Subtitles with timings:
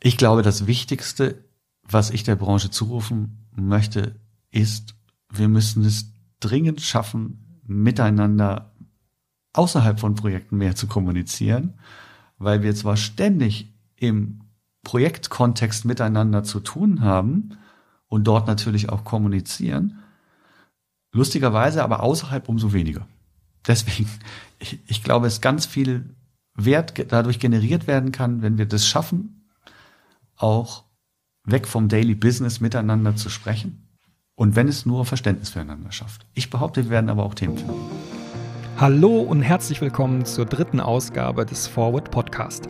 [0.00, 1.44] Ich glaube, das Wichtigste,
[1.82, 4.94] was ich der Branche zurufen möchte, ist,
[5.30, 8.72] wir müssen es dringend schaffen, miteinander
[9.52, 11.74] außerhalb von Projekten mehr zu kommunizieren,
[12.38, 14.40] weil wir zwar ständig im
[14.84, 17.58] Projektkontext miteinander zu tun haben
[18.06, 19.98] und dort natürlich auch kommunizieren,
[21.12, 23.06] lustigerweise aber außerhalb umso weniger.
[23.66, 24.08] Deswegen,
[24.60, 26.14] ich, ich glaube, es ganz viel
[26.54, 29.37] Wert dadurch generiert werden kann, wenn wir das schaffen,
[30.38, 30.84] auch
[31.44, 33.88] weg vom Daily Business miteinander zu sprechen.
[34.34, 36.26] Und wenn es nur Verständnis füreinander schafft.
[36.34, 37.74] Ich behaupte, wir werden aber auch Themen finden.
[38.80, 42.68] Hallo und herzlich willkommen zur dritten Ausgabe des Forward Podcast.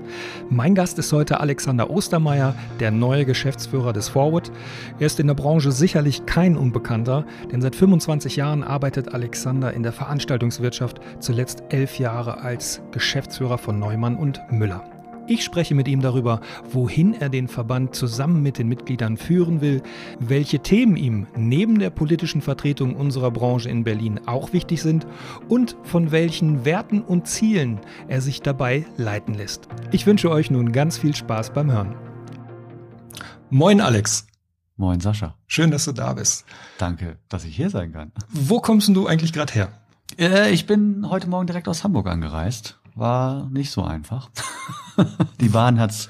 [0.49, 4.51] Mein Gast ist heute Alexander Ostermeier, der neue Geschäftsführer des Forward.
[4.99, 9.83] Er ist in der Branche sicherlich kein Unbekannter, denn seit 25 Jahren arbeitet Alexander in
[9.83, 14.98] der Veranstaltungswirtschaft, zuletzt elf Jahre als Geschäftsführer von Neumann und Müller.
[15.31, 16.41] Ich spreche mit ihm darüber,
[16.73, 19.83] wohin er den Verband zusammen mit den Mitgliedern führen will,
[20.19, 25.07] welche Themen ihm neben der politischen Vertretung unserer Branche in Berlin auch wichtig sind
[25.51, 29.69] und von welchen Werten und Zielen er sich dabei leiten lässt.
[29.93, 31.95] Ich wünsche euch nun ganz viel Spaß beim Hören.
[33.51, 34.27] Moin Alex.
[34.79, 35.35] Moin Sascha.
[35.47, 36.47] Schön, dass du da bist.
[36.79, 38.13] Danke, dass ich hier sein kann.
[38.31, 39.69] Wo kommst du eigentlich gerade her?
[40.19, 44.31] Äh, ich bin heute Morgen direkt aus Hamburg angereist war nicht so einfach.
[45.41, 46.09] Die Bahn hat's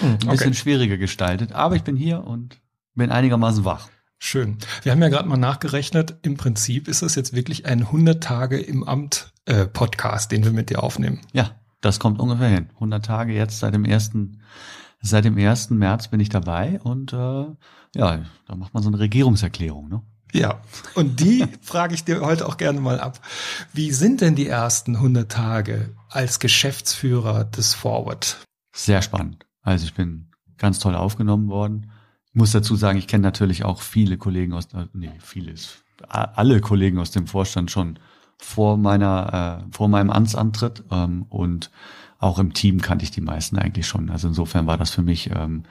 [0.00, 2.60] hm, ein bisschen schwieriger gestaltet, aber ich bin hier und
[2.94, 3.88] bin einigermaßen wach.
[4.18, 4.58] Schön.
[4.82, 6.18] Wir haben ja gerade mal nachgerechnet.
[6.22, 10.52] Im Prinzip ist es jetzt wirklich ein 100 Tage im Amt äh, Podcast, den wir
[10.52, 11.20] mit dir aufnehmen.
[11.32, 12.68] Ja, das kommt ungefähr hin.
[12.74, 14.42] 100 Tage jetzt seit dem ersten
[15.00, 17.46] seit dem ersten März bin ich dabei und äh,
[17.96, 20.02] ja, da macht man so eine Regierungserklärung, ne?
[20.32, 20.60] Ja,
[20.94, 23.20] und die frage ich dir heute auch gerne mal ab.
[23.72, 28.38] Wie sind denn die ersten 100 Tage als Geschäftsführer des Forward?
[28.72, 29.46] Sehr spannend.
[29.62, 31.90] Also ich bin ganz toll aufgenommen worden.
[32.26, 36.60] Ich muss dazu sagen, ich kenne natürlich auch viele Kollegen aus, äh, nee, vieles, alle
[36.60, 37.98] Kollegen aus dem Vorstand schon
[38.38, 41.70] vor meiner, äh, vor meinem Amtsantritt ähm, und
[42.18, 44.10] auch im Team kannte ich die meisten eigentlich schon.
[44.10, 45.64] Also insofern war das für mich ähm,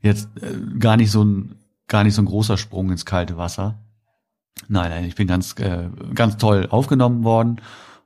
[0.00, 1.56] jetzt äh, gar nicht so ein
[1.90, 3.78] gar nicht so ein großer Sprung ins kalte Wasser.
[4.68, 7.60] Nein, nein, ich bin ganz, äh, ganz toll aufgenommen worden.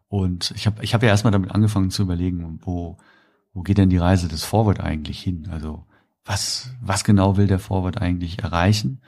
[0.09, 2.99] Und ich habe ich hab ja erstmal damit angefangen zu überlegen, wo,
[3.53, 5.49] wo geht denn die Reise des Forward eigentlich hin?
[5.51, 5.85] Also
[6.25, 9.01] was, was genau will der Forward eigentlich erreichen?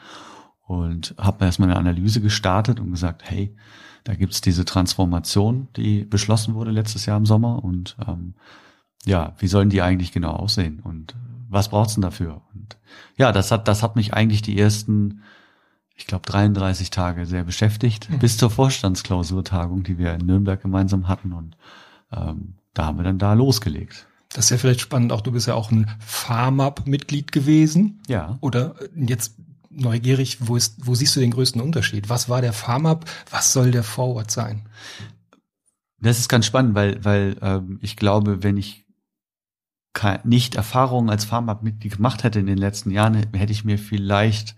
[0.66, 3.54] Und habe erstmal eine Analyse gestartet und gesagt, hey,
[4.02, 7.62] da gibt's diese Transformation, die beschlossen wurde letztes Jahr im Sommer.
[7.62, 8.34] Und ähm,
[9.04, 10.80] ja, wie sollen die eigentlich genau aussehen?
[10.80, 11.14] Und
[11.48, 12.42] was braucht's denn dafür?
[12.52, 12.76] Und
[13.16, 15.22] ja, das hat, das hat mich eigentlich die ersten
[15.96, 18.18] ich glaube, 33 Tage sehr beschäftigt, mhm.
[18.18, 21.32] bis zur Vorstandsklausurtagung, die wir in Nürnberg gemeinsam hatten.
[21.32, 21.56] Und
[22.12, 24.06] ähm, da haben wir dann da losgelegt.
[24.28, 28.02] Das ist ja vielleicht spannend, auch du bist ja auch ein FarmUp-Mitglied gewesen.
[28.08, 28.36] Ja.
[28.42, 29.36] Oder jetzt
[29.70, 32.08] neugierig, wo, ist, wo siehst du den größten Unterschied?
[32.10, 33.06] Was war der FarmUp?
[33.30, 34.68] Was soll der Forward sein?
[35.98, 38.84] Das ist ganz spannend, weil, weil ähm, ich glaube, wenn ich
[40.24, 44.54] nicht Erfahrungen als FarmUp-Mitglied gemacht hätte in den letzten Jahren, hätte ich mir vielleicht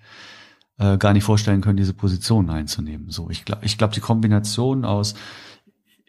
[0.78, 3.10] äh, gar nicht vorstellen können, diese Position einzunehmen.
[3.10, 5.14] So, ich glaube, ich glaube, die Kombination aus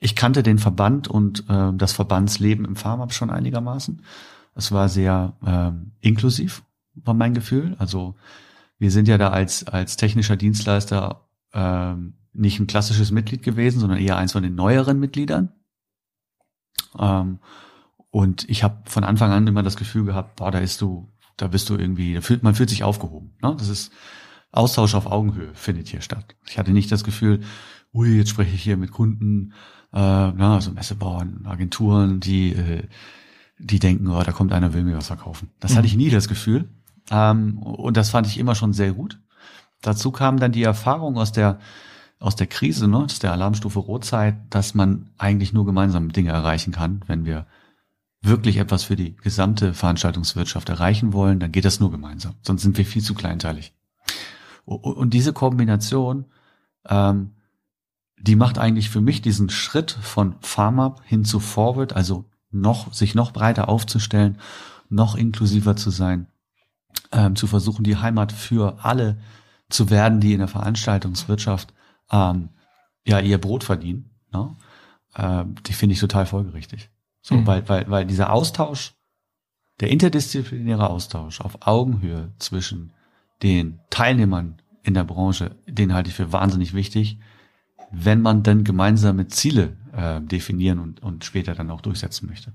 [0.01, 4.01] ich kannte den Verband und äh, das Verbandsleben im Farmab schon einigermaßen.
[4.55, 6.63] Es war sehr ähm, inklusiv,
[6.95, 7.75] war mein Gefühl.
[7.79, 8.15] Also
[8.77, 13.99] wir sind ja da als als technischer Dienstleister ähm, nicht ein klassisches Mitglied gewesen, sondern
[13.99, 15.51] eher eins von den neueren Mitgliedern.
[16.97, 17.39] Ähm,
[18.11, 21.47] und ich habe von Anfang an immer das Gefühl gehabt, boah, da ist du, da
[21.47, 23.35] bist du irgendwie, da fühlt, man fühlt sich aufgehoben.
[23.41, 23.55] Ne?
[23.57, 23.91] Das ist
[24.51, 26.35] Austausch auf Augenhöhe findet hier statt.
[26.47, 27.41] Ich hatte nicht das Gefühl,
[27.93, 29.53] ui, jetzt spreche ich hier mit Kunden,
[29.93, 32.83] äh, na, also Messebauern, Agenturen, die, äh,
[33.57, 35.49] die denken, oh, da kommt einer, will mir was verkaufen.
[35.59, 35.77] Das mhm.
[35.77, 36.69] hatte ich nie das Gefühl.
[37.11, 39.19] Ähm, und das fand ich immer schon sehr gut.
[39.81, 41.59] Dazu kam dann die Erfahrung aus der,
[42.19, 46.73] aus der Krise, ne, aus der Alarmstufe Rotzeit, dass man eigentlich nur gemeinsam Dinge erreichen
[46.73, 47.47] kann, wenn wir
[48.21, 52.35] wirklich etwas für die gesamte Veranstaltungswirtschaft erreichen wollen, dann geht das nur gemeinsam.
[52.41, 53.73] Sonst sind wir viel zu kleinteilig.
[54.75, 56.25] Und diese Kombination,
[56.87, 57.31] ähm,
[58.19, 63.15] die macht eigentlich für mich diesen Schritt von FarmUp hin zu Forward, also noch, sich
[63.15, 64.37] noch breiter aufzustellen,
[64.87, 66.27] noch inklusiver zu sein,
[67.11, 69.17] ähm, zu versuchen, die Heimat für alle
[69.69, 71.73] zu werden, die in der Veranstaltungswirtschaft
[72.11, 72.49] ähm,
[73.07, 74.11] ja ihr Brot verdienen.
[74.31, 74.55] Ne?
[75.15, 76.91] Ähm, die finde ich total folgerichtig.
[77.21, 77.47] So, mhm.
[77.47, 78.93] weil, weil, weil dieser Austausch,
[79.79, 82.93] der interdisziplinäre Austausch auf Augenhöhe zwischen
[83.43, 87.19] den Teilnehmern in der Branche, den halte ich für wahnsinnig wichtig,
[87.91, 92.53] wenn man dann gemeinsame Ziele äh, definieren und, und später dann auch durchsetzen möchte.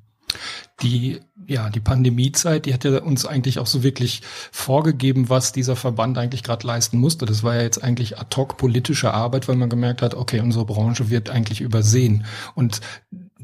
[0.83, 5.77] Die, ja, die Pandemiezeit, die hat ja uns eigentlich auch so wirklich vorgegeben, was dieser
[5.77, 7.27] Verband eigentlich gerade leisten musste.
[7.27, 10.65] Das war ja jetzt eigentlich ad hoc politische Arbeit, weil man gemerkt hat, okay, unsere
[10.65, 12.25] Branche wird eigentlich übersehen.
[12.57, 12.81] Und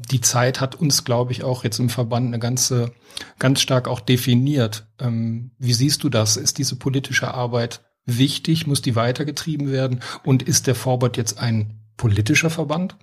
[0.09, 2.91] die Zeit hat uns, glaube ich, auch jetzt im Verband eine ganze,
[3.39, 4.87] ganz stark auch definiert.
[4.99, 6.37] Ähm, wie siehst du das?
[6.37, 8.67] Ist diese politische Arbeit wichtig?
[8.67, 10.01] Muss die weitergetrieben werden?
[10.23, 12.95] Und ist der Forward jetzt ein politischer Verband?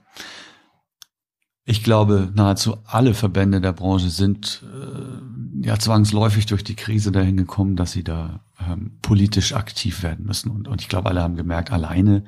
[1.65, 7.37] Ich glaube, nahezu alle Verbände der Branche sind äh, ja zwangsläufig durch die Krise dahin
[7.37, 10.51] gekommen, dass sie da ähm, politisch aktiv werden müssen.
[10.51, 12.25] Und, und ich glaube, alle haben gemerkt, alleine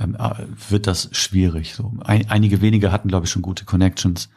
[0.00, 1.74] ähm, äh, wird das schwierig.
[1.74, 4.28] So ein, einige wenige hatten, glaube ich, schon gute Connections.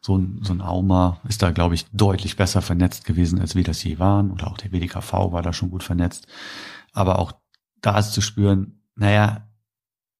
[0.00, 3.64] So ein, so ein Auma ist da, glaube ich, deutlich besser vernetzt gewesen, als wir
[3.64, 4.30] das je waren.
[4.30, 6.26] Oder auch der WDKV war da schon gut vernetzt.
[6.92, 7.32] Aber auch
[7.80, 9.48] da ist zu spüren, naja,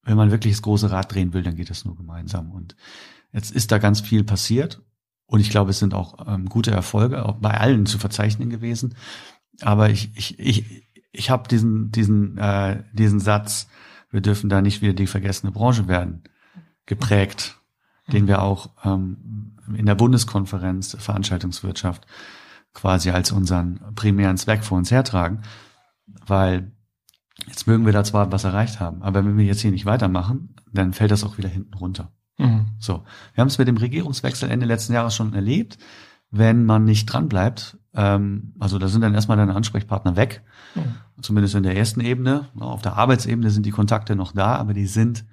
[0.04, 2.50] wenn man wirklich das große Rad drehen will, dann geht das nur gemeinsam.
[2.50, 2.76] Und
[3.32, 4.82] Jetzt ist da ganz viel passiert
[5.26, 8.94] und ich glaube, es sind auch ähm, gute Erfolge auch bei allen zu verzeichnen gewesen.
[9.62, 13.68] Aber ich, ich, ich, ich habe diesen, diesen, äh, diesen Satz,
[14.12, 16.23] wir dürfen da nicht wieder die vergessene Branche werden,
[16.87, 17.59] geprägt,
[18.09, 22.06] den wir auch ähm, in der Bundeskonferenz Veranstaltungswirtschaft
[22.75, 25.43] quasi als unseren primären Zweck vor uns hertragen,
[26.26, 26.73] weil
[27.47, 30.55] jetzt mögen wir da zwar was erreicht haben, aber wenn wir jetzt hier nicht weitermachen,
[30.73, 32.12] dann fällt das auch wieder hinten runter.
[32.38, 32.67] Mhm.
[32.79, 33.05] So,
[33.35, 35.79] wir haben es mit dem Regierungswechsel Ende letzten Jahres schon erlebt.
[36.32, 40.43] Wenn man nicht dran bleibt, ähm, also da sind dann erstmal deine Ansprechpartner weg,
[40.75, 41.23] mhm.
[41.23, 42.49] zumindest in der ersten Ebene.
[42.58, 45.25] Auf der Arbeitsebene sind die Kontakte noch da, aber die sind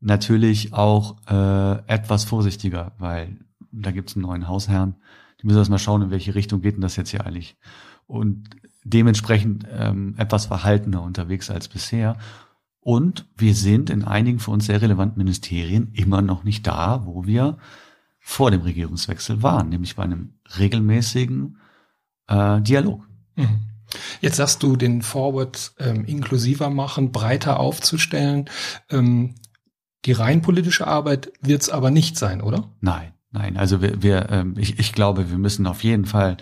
[0.00, 3.36] natürlich auch äh, etwas vorsichtiger, weil
[3.70, 4.96] da gibt es einen neuen Hausherrn.
[5.40, 7.56] Die müssen erstmal schauen, in welche Richtung geht denn das jetzt hier eigentlich.
[8.06, 8.48] Und
[8.84, 12.16] dementsprechend ähm, etwas verhaltener unterwegs als bisher.
[12.80, 17.26] Und wir sind in einigen für uns sehr relevanten Ministerien immer noch nicht da, wo
[17.26, 17.58] wir
[18.20, 21.58] vor dem Regierungswechsel waren, nämlich bei einem regelmäßigen
[22.28, 23.06] äh, Dialog.
[23.34, 23.66] Mhm.
[24.20, 28.48] Jetzt sagst du, den Forward ähm, inklusiver machen, breiter aufzustellen.
[28.88, 29.34] Ähm,
[30.04, 32.70] die rein politische Arbeit wird es aber nicht sein, oder?
[32.80, 33.56] Nein, nein.
[33.56, 36.36] Also wir, wir ähm, ich, ich glaube, wir müssen auf jeden Fall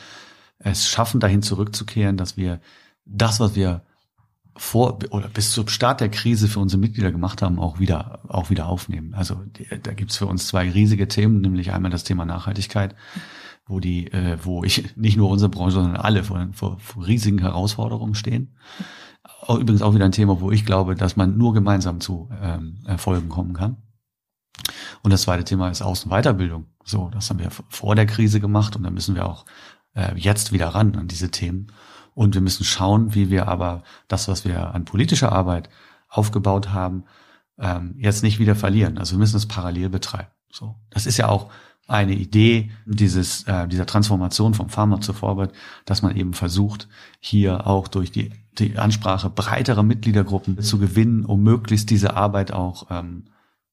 [0.58, 2.60] es schaffen, dahin zurückzukehren, dass wir
[3.04, 3.82] das, was wir
[4.58, 8.50] vor oder bis zum Start der Krise für unsere Mitglieder gemacht haben, auch wieder auch
[8.50, 9.14] wieder aufnehmen.
[9.14, 9.40] Also
[9.82, 12.94] da gibt's für uns zwei riesige Themen, nämlich einmal das Thema Nachhaltigkeit,
[13.66, 17.38] wo die, äh, wo ich nicht nur unsere Branche, sondern alle vor, vor, vor riesigen
[17.38, 18.56] Herausforderungen stehen.
[19.48, 23.28] Übrigens auch wieder ein Thema, wo ich glaube, dass man nur gemeinsam zu ähm, Erfolgen
[23.28, 23.78] kommen kann.
[25.02, 26.66] Und das zweite Thema ist Außen- und Weiterbildung.
[26.84, 29.46] So, das haben wir vor der Krise gemacht und da müssen wir auch
[29.94, 31.68] äh, jetzt wieder ran an diese Themen.
[32.18, 35.70] Und wir müssen schauen, wie wir aber das, was wir an politischer Arbeit
[36.08, 37.04] aufgebaut haben,
[37.60, 38.98] ähm, jetzt nicht wieder verlieren.
[38.98, 40.26] Also wir müssen es parallel betreiben.
[40.50, 41.48] So, das ist ja auch
[41.86, 45.52] eine Idee dieses äh, dieser Transformation vom Pharma zur Vorarbeit,
[45.84, 46.88] dass man eben versucht,
[47.20, 52.88] hier auch durch die die Ansprache breiterer Mitgliedergruppen zu gewinnen, um möglichst diese Arbeit auch
[52.90, 53.26] ähm,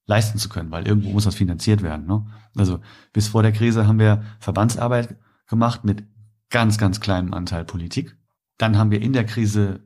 [0.06, 2.06] leisten zu können, weil irgendwo muss das finanziert werden.
[2.06, 2.28] Ne?
[2.56, 2.80] Also
[3.12, 5.16] bis vor der Krise haben wir Verbandsarbeit
[5.48, 6.04] gemacht mit
[6.52, 8.16] ganz, ganz kleinem Anteil Politik.
[8.58, 9.82] Dann haben wir in der Krise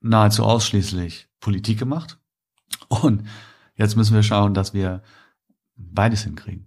[0.00, 2.18] nahezu ausschließlich Politik gemacht.
[2.88, 3.24] Und
[3.74, 5.02] jetzt müssen wir schauen, dass wir
[5.76, 6.66] beides hinkriegen.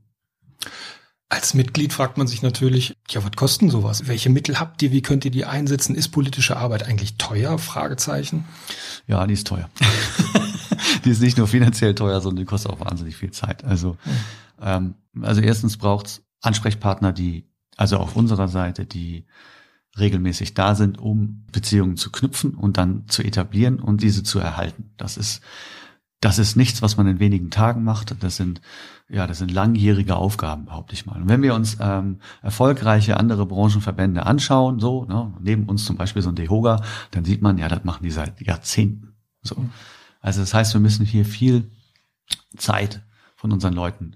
[1.29, 4.07] Als Mitglied fragt man sich natürlich, ja, was kosten sowas?
[4.07, 4.91] Welche Mittel habt ihr?
[4.91, 5.95] Wie könnt ihr die einsetzen?
[5.95, 7.57] Ist politische Arbeit eigentlich teuer?
[7.57, 8.45] Fragezeichen.
[9.07, 9.67] Ja, die ist teuer.
[11.05, 13.63] die ist nicht nur finanziell teuer, sondern die kostet auch wahnsinnig viel Zeit.
[13.63, 14.11] Also, mhm.
[14.61, 19.25] ähm, also erstens braucht's Ansprechpartner, die, also auf unserer Seite, die
[19.97, 24.91] regelmäßig da sind, um Beziehungen zu knüpfen und dann zu etablieren und diese zu erhalten.
[24.97, 25.41] Das ist,
[26.19, 28.15] das ist nichts, was man in wenigen Tagen macht.
[28.23, 28.61] Das sind,
[29.07, 31.21] ja, das sind langjährige Aufgaben, behaupte ich mal.
[31.21, 36.21] Und wenn wir uns ähm, erfolgreiche andere Branchenverbände anschauen, so, ne, neben uns zum Beispiel
[36.21, 36.81] so ein Dehoga,
[37.11, 39.15] dann sieht man, ja, das machen die seit Jahrzehnten.
[39.41, 39.63] So.
[40.21, 41.69] Also das heißt, wir müssen hier viel
[42.57, 43.03] Zeit
[43.35, 44.15] von unseren Leuten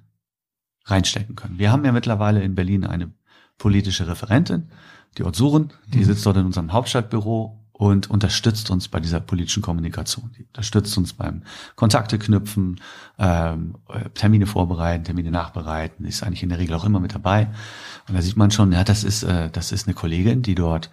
[0.85, 1.59] reinstecken können.
[1.59, 3.11] Wir haben ja mittlerweile in Berlin eine
[3.57, 4.69] politische Referentin,
[5.17, 6.03] die Otsuren, die mhm.
[6.05, 10.31] sitzt dort in unserem Hauptstadtbüro und unterstützt uns bei dieser politischen Kommunikation.
[10.37, 11.43] Die unterstützt uns beim
[11.75, 12.81] Kontakte knüpfen,
[13.19, 13.75] ähm,
[14.15, 17.47] Termine vorbereiten, Termine nachbereiten, ist eigentlich in der Regel auch immer mit dabei.
[18.07, 20.89] Und da sieht man schon, ja, das ist, äh, das ist eine Kollegin, die dort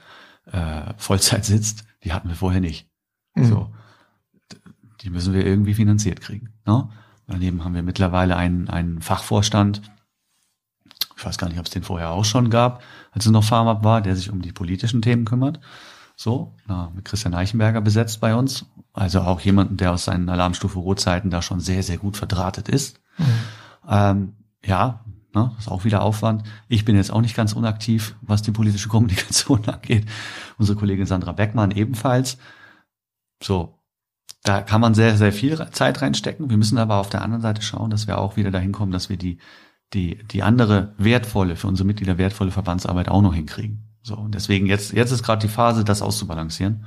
[0.46, 1.84] äh, Vollzeit sitzt.
[2.04, 2.86] Die hatten wir vorher nicht.
[3.34, 3.44] Mhm.
[3.46, 3.70] So,
[5.00, 6.50] die müssen wir irgendwie finanziert kriegen.
[6.66, 6.88] Ne?
[7.26, 9.80] Daneben haben wir mittlerweile einen, einen Fachvorstand,
[11.16, 13.84] ich weiß gar nicht, ob es den vorher auch schon gab, als es noch Farmab
[13.84, 15.60] war, der sich um die politischen Themen kümmert.
[16.16, 18.66] So, na, mit Christian Eichenberger besetzt bei uns.
[18.92, 23.00] Also auch jemanden, der aus seinen Alarmstufe Rotzeiten da schon sehr, sehr gut verdrahtet ist.
[23.18, 23.24] Mhm.
[23.88, 24.32] Ähm,
[24.64, 25.04] ja,
[25.34, 25.50] Ne?
[25.56, 26.44] Das ist auch wieder Aufwand.
[26.68, 30.06] Ich bin jetzt auch nicht ganz unaktiv, was die politische Kommunikation angeht.
[30.58, 32.38] Unsere Kollegin Sandra Beckmann ebenfalls.
[33.42, 33.78] So,
[34.44, 36.50] da kann man sehr, sehr viel Zeit reinstecken.
[36.50, 39.08] Wir müssen aber auf der anderen Seite schauen, dass wir auch wieder dahin kommen, dass
[39.08, 39.38] wir die,
[39.92, 43.84] die, die andere wertvolle, für unsere Mitglieder wertvolle Verbandsarbeit auch noch hinkriegen.
[44.02, 46.84] So, und deswegen jetzt, jetzt ist gerade die Phase, das auszubalancieren.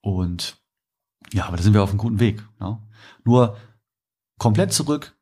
[0.00, 0.58] Und
[1.32, 2.42] ja, aber da sind wir auf einem guten Weg.
[2.60, 2.78] Ne?
[3.24, 3.56] Nur
[4.38, 5.16] komplett zurück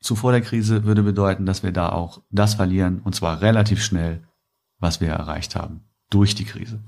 [0.00, 3.82] zu vor der Krise würde bedeuten, dass wir da auch das verlieren, und zwar relativ
[3.82, 4.26] schnell,
[4.78, 6.82] was wir erreicht haben durch die Krise.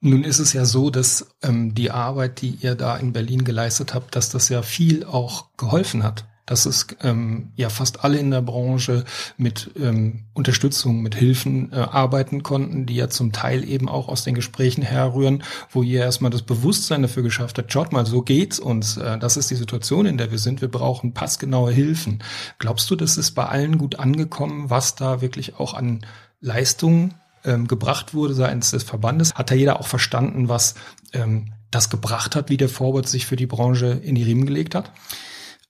[0.00, 3.94] Nun ist es ja so, dass ähm, die Arbeit, die ihr da in Berlin geleistet
[3.94, 8.30] habt, dass das ja viel auch geholfen hat dass es ähm, ja fast alle in
[8.30, 9.04] der Branche
[9.36, 14.24] mit ähm, Unterstützung, mit Hilfen äh, arbeiten konnten, die ja zum Teil eben auch aus
[14.24, 18.58] den Gesprächen herrühren, wo ihr erstmal das Bewusstsein dafür geschafft habt, schaut mal, so geht's
[18.58, 22.22] uns, äh, das ist die Situation, in der wir sind, wir brauchen passgenaue Hilfen.
[22.58, 26.06] Glaubst du, das ist bei allen gut angekommen, was da wirklich auch an
[26.40, 27.12] Leistungen
[27.44, 29.34] ähm, gebracht wurde seitens des Verbandes?
[29.34, 30.76] Hat da jeder auch verstanden, was
[31.12, 34.74] ähm, das gebracht hat, wie der Forward sich für die Branche in die Riemen gelegt
[34.74, 34.92] hat?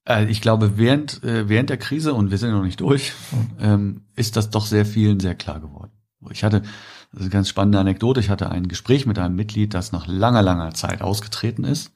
[0.08, 3.12] Äh, ich glaube, während, äh, während der Krise, und wir sind noch nicht durch,
[3.60, 5.92] ähm, ist das doch sehr vielen sehr klar geworden.
[6.30, 6.70] Ich hatte, das
[7.12, 10.42] ist eine ganz spannende Anekdote, ich hatte ein Gespräch mit einem Mitglied, das nach langer,
[10.42, 11.92] langer Zeit ausgetreten ist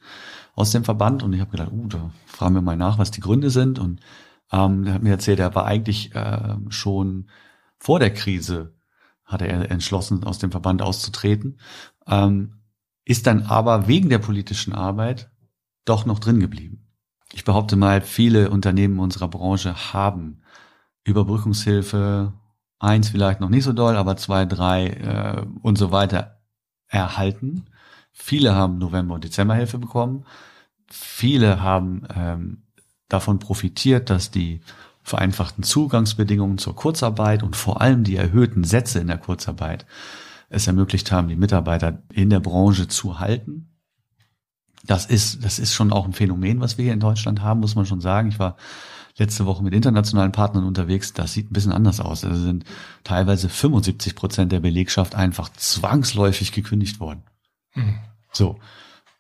[0.55, 3.21] aus dem Verband und ich habe gedacht, uh, da fragen wir mal nach, was die
[3.21, 3.79] Gründe sind.
[3.79, 4.01] Und
[4.53, 7.31] ähm, er hat mir erzählt, er war eigentlich äh, schon
[7.79, 8.75] vor der Krise,
[9.25, 11.59] hatte er entschlossen, aus dem Verband auszutreten,
[12.07, 12.61] ähm,
[13.05, 15.31] ist dann aber wegen der politischen Arbeit
[15.85, 16.82] doch noch drin geblieben
[17.33, 20.43] ich behaupte mal, viele Unternehmen unserer Branche haben
[21.05, 22.33] Überbrückungshilfe,
[22.79, 26.41] eins vielleicht noch nicht so doll, aber zwei, drei äh, und so weiter
[26.89, 27.65] erhalten.
[28.13, 30.25] Viele haben November- und Dezemberhilfe bekommen.
[30.89, 32.63] Viele haben ähm,
[33.09, 34.61] davon profitiert, dass die
[35.03, 39.87] vereinfachten Zugangsbedingungen zur Kurzarbeit und vor allem die erhöhten Sätze in der Kurzarbeit
[40.49, 43.72] es ermöglicht haben, die Mitarbeiter in der Branche zu halten
[44.85, 47.75] das ist, das ist schon auch ein Phänomen, was wir hier in Deutschland haben, muss
[47.75, 48.29] man schon sagen.
[48.29, 48.57] Ich war
[49.17, 51.13] letzte Woche mit internationalen Partnern unterwegs.
[51.13, 52.25] Das sieht ein bisschen anders aus.
[52.25, 52.65] Also sind
[53.05, 57.23] teilweise 75 Prozent der Belegschaft einfach zwangsläufig gekündigt worden.
[57.75, 57.99] Mhm.
[58.33, 58.59] So.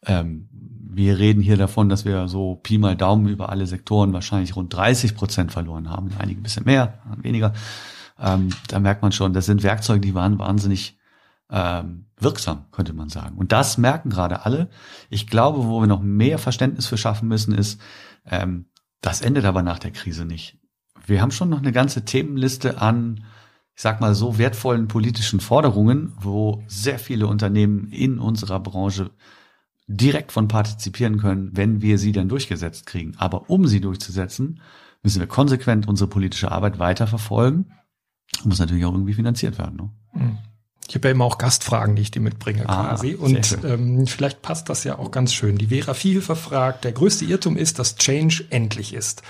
[0.04, 0.48] Ähm,
[0.94, 4.74] wir reden hier davon, dass wir so Pi mal Daumen über alle Sektoren wahrscheinlich rund
[4.74, 6.10] 30 Prozent verloren haben.
[6.18, 7.54] Einige ein bisschen mehr, weniger.
[8.20, 10.98] Ähm, da merkt man schon, das sind Werkzeuge, die waren wahnsinnig
[11.52, 13.36] ähm, wirksam, könnte man sagen.
[13.36, 14.70] Und das merken gerade alle.
[15.10, 17.80] Ich glaube, wo wir noch mehr Verständnis für schaffen müssen, ist,
[18.26, 18.66] ähm,
[19.02, 20.58] das endet aber nach der Krise nicht.
[21.06, 23.24] Wir haben schon noch eine ganze Themenliste an,
[23.74, 29.10] ich sag mal, so wertvollen politischen Forderungen, wo sehr viele Unternehmen in unserer Branche
[29.86, 33.14] direkt von partizipieren können, wenn wir sie dann durchgesetzt kriegen.
[33.18, 34.60] Aber um sie durchzusetzen,
[35.02, 37.72] müssen wir konsequent unsere politische Arbeit weiterverfolgen.
[38.44, 39.76] Muss natürlich auch irgendwie finanziert werden.
[39.76, 39.90] Ne?
[40.14, 40.38] Mhm.
[40.92, 43.14] Ich habe ja immer auch Gastfragen, die ich dir mitbringe ah, quasi.
[43.14, 45.56] Und ähm, vielleicht passt das ja auch ganz schön.
[45.56, 49.22] Die Vera Vielhofer fragt, der größte Irrtum ist, dass Change endlich ist.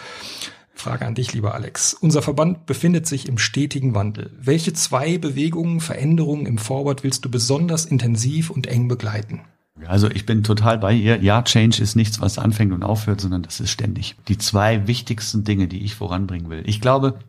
[0.74, 1.94] Frage an dich, lieber Alex.
[1.94, 4.32] Unser Verband befindet sich im stetigen Wandel.
[4.40, 9.42] Welche zwei Bewegungen, Veränderungen im Forward willst du besonders intensiv und eng begleiten?
[9.86, 11.22] Also ich bin total bei ihr.
[11.22, 14.16] Ja, Change ist nichts, was anfängt und aufhört, sondern das ist ständig.
[14.26, 16.64] Die zwei wichtigsten Dinge, die ich voranbringen will.
[16.66, 17.20] Ich glaube,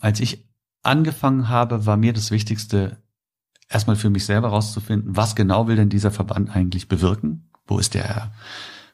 [0.00, 0.44] als ich
[0.82, 2.98] angefangen habe, war mir das Wichtigste,
[3.70, 7.48] erstmal für mich selber rauszufinden, was genau will denn dieser Verband eigentlich bewirken?
[7.66, 8.32] Wo ist der,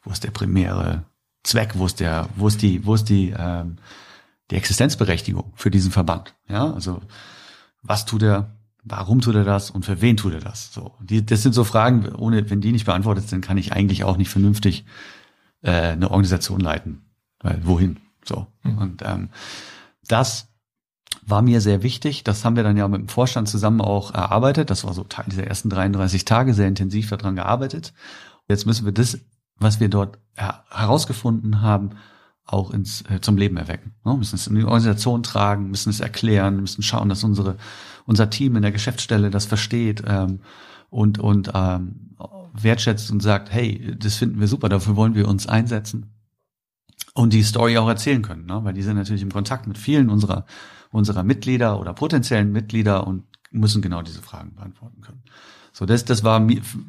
[0.02, 1.04] wo ist der primäre
[1.42, 1.72] Zweck?
[1.74, 3.76] Wo ist der, wo ist die, wo ist die, ähm,
[4.50, 6.34] die Existenzberechtigung für diesen Verband?
[6.48, 7.00] Ja, also
[7.82, 8.52] was tut er?
[8.88, 10.72] Warum tut er das und für wen tut er das?
[10.72, 14.04] So, die, das sind so Fragen, ohne wenn die nicht beantwortet sind, kann ich eigentlich
[14.04, 14.84] auch nicht vernünftig
[15.62, 17.02] äh, eine Organisation leiten.
[17.40, 17.98] Weil wohin?
[18.24, 18.78] So mhm.
[18.78, 19.30] und ähm,
[20.06, 20.48] das
[21.26, 22.24] war mir sehr wichtig.
[22.24, 24.70] Das haben wir dann ja mit dem Vorstand zusammen auch erarbeitet.
[24.70, 27.92] Das war so Teil dieser ersten 33 Tage, sehr intensiv daran gearbeitet.
[28.48, 29.18] Jetzt müssen wir das,
[29.58, 31.90] was wir dort herausgefunden haben,
[32.44, 33.94] auch ins, äh, zum Leben erwecken.
[34.04, 34.18] Wir ne?
[34.18, 37.56] müssen es in die Organisation tragen, müssen es erklären, müssen schauen, dass unsere,
[38.04, 40.40] unser Team in der Geschäftsstelle das versteht ähm,
[40.88, 42.14] und, und ähm,
[42.52, 46.15] wertschätzt und sagt, hey, das finden wir super, dafür wollen wir uns einsetzen
[47.16, 48.62] und die Story auch erzählen können, ne?
[48.62, 50.46] weil die sind natürlich im Kontakt mit vielen unserer
[50.90, 55.22] unserer Mitglieder oder potenziellen Mitglieder und müssen genau diese Fragen beantworten können.
[55.72, 56.46] So, das, das war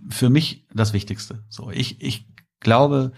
[0.10, 1.44] für mich das Wichtigste.
[1.50, 2.28] So, ich, ich
[2.60, 3.12] glaube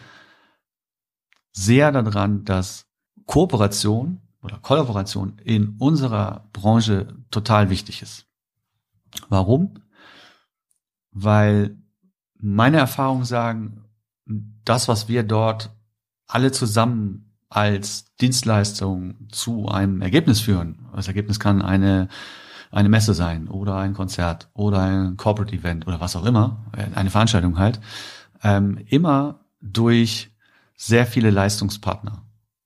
[1.51, 2.88] sehr daran, dass
[3.25, 8.25] Kooperation oder Kollaboration in unserer Branche total wichtig ist.
[9.30, 9.75] Warum?
[11.12, 11.78] Weil
[12.39, 13.86] meine Erfahrungen sagen,
[14.25, 15.72] das, was wir dort
[16.29, 20.88] alle zusammen als Dienstleistung zu einem Ergebnis führen.
[20.95, 22.07] Das Ergebnis kann eine,
[22.71, 27.09] eine Messe sein oder ein Konzert oder ein Corporate Event oder was auch immer, eine
[27.09, 27.81] Veranstaltung halt,
[28.43, 30.31] ähm, immer durch
[30.77, 32.24] sehr viele Leistungspartner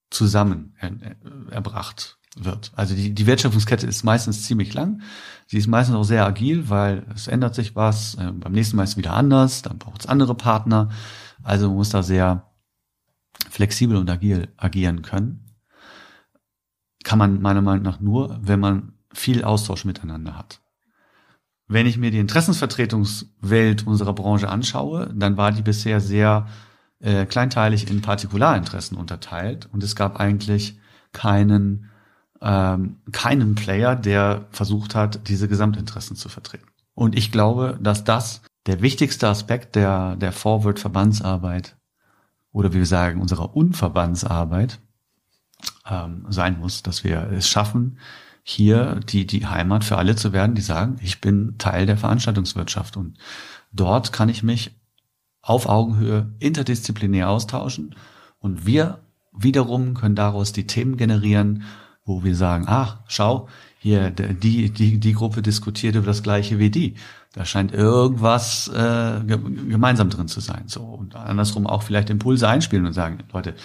[0.10, 0.91] zusammen er,
[1.50, 2.74] erbracht wird.
[2.75, 5.01] Also die, die Wertschöpfungskette ist meistens ziemlich lang.
[5.48, 8.15] Sie ist meistens auch sehr agil, weil es ändert sich was.
[8.15, 9.62] Äh, beim nächsten Mal ist es wieder anders.
[9.62, 10.89] Dann braucht es andere Partner.
[11.43, 12.52] Also man muss da sehr
[13.53, 15.45] flexibel und agil agieren können.
[17.03, 20.60] Kann man meiner Meinung nach nur, wenn man viel Austausch miteinander hat.
[21.67, 26.48] Wenn ich mir die Interessensvertretungswelt unserer Branche anschaue, dann war die bisher sehr
[27.00, 30.79] äh, kleinteilig in Partikularinteressen unterteilt und es gab eigentlich
[31.12, 31.91] keinen
[32.41, 36.67] ähm, keinen Player, der versucht hat, diese Gesamtinteressen zu vertreten.
[36.95, 41.77] Und ich glaube, dass das der wichtigste Aspekt der, der Forward-Verbandsarbeit
[42.53, 44.79] oder wie wir sagen, unserer Unverbandsarbeit
[45.89, 47.98] ähm, sein muss, dass wir es schaffen,
[48.43, 52.95] hier die, die Heimat für alle zu werden, die sagen, ich bin Teil der Veranstaltungswirtschaft
[52.95, 53.17] und
[53.72, 54.72] dort kann ich mich
[55.41, 57.95] auf Augenhöhe interdisziplinär austauschen
[58.39, 59.00] und wir
[59.33, 61.63] wiederum können daraus die Themen generieren,
[62.05, 63.48] wo wir sagen, ach, schau,
[63.79, 66.95] hier, die, die, die Gruppe diskutiert über das gleiche wie die.
[67.34, 70.63] Da scheint irgendwas äh, gemeinsam drin zu sein.
[70.68, 73.56] So und andersrum auch vielleicht Impulse einspielen und sagen, Leute,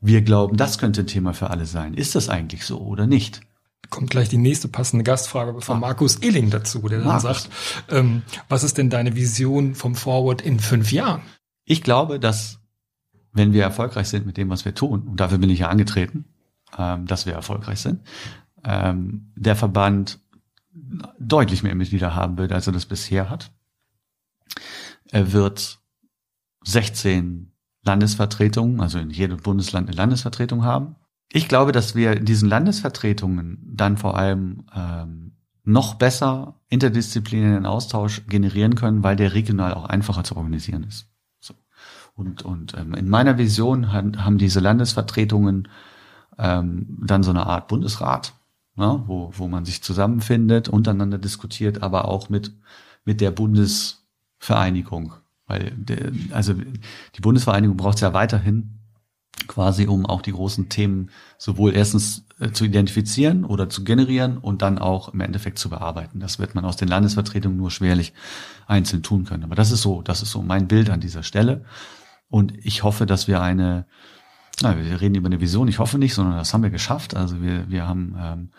[0.00, 1.94] wir glauben, das könnte ein Thema für alle sein.
[1.94, 3.40] Ist das eigentlich so oder nicht?
[3.88, 5.80] Kommt gleich die nächste passende Gastfrage von ah.
[5.80, 7.48] Markus Illing dazu, der dann sagt,
[7.90, 11.22] ähm, was ist denn deine Vision vom Forward in fünf Jahren?
[11.64, 12.58] Ich glaube, dass
[13.32, 16.26] wenn wir erfolgreich sind mit dem, was wir tun, und dafür bin ich ja angetreten,
[16.78, 18.00] ähm, dass wir erfolgreich sind,
[18.64, 20.20] ähm, der Verband
[21.18, 23.52] deutlich mehr Mitglieder haben wird, als er das bisher hat.
[25.10, 25.78] Er wird
[26.64, 27.52] 16
[27.84, 30.96] Landesvertretungen, also in jedem Bundesland eine Landesvertretung haben.
[31.30, 35.32] Ich glaube, dass wir in diesen Landesvertretungen dann vor allem ähm,
[35.64, 41.08] noch besser interdisziplinären Austausch generieren können, weil der regional auch einfacher zu organisieren ist.
[41.40, 41.54] So.
[42.14, 45.68] Und, und ähm, in meiner Vision haben, haben diese Landesvertretungen
[46.38, 48.34] ähm, dann so eine Art Bundesrat,
[48.76, 52.52] ne, wo, wo man sich zusammenfindet, untereinander diskutiert, aber auch mit,
[53.04, 55.14] mit der Bundesvereinigung.
[55.46, 58.80] Weil, der, also die Bundesvereinigung braucht es ja weiterhin
[59.46, 64.62] quasi, um auch die großen Themen sowohl erstens äh, zu identifizieren oder zu generieren und
[64.62, 66.20] dann auch im Endeffekt zu bearbeiten.
[66.20, 68.12] Das wird man aus den Landesvertretungen nur schwerlich
[68.66, 69.44] einzeln tun können.
[69.44, 71.64] Aber das ist so, das ist so mein Bild an dieser Stelle.
[72.28, 73.86] Und ich hoffe, dass wir eine
[74.62, 77.16] na, wir reden über eine Vision, ich hoffe nicht, sondern das haben wir geschafft.
[77.16, 78.50] Also wir, wir haben ähm,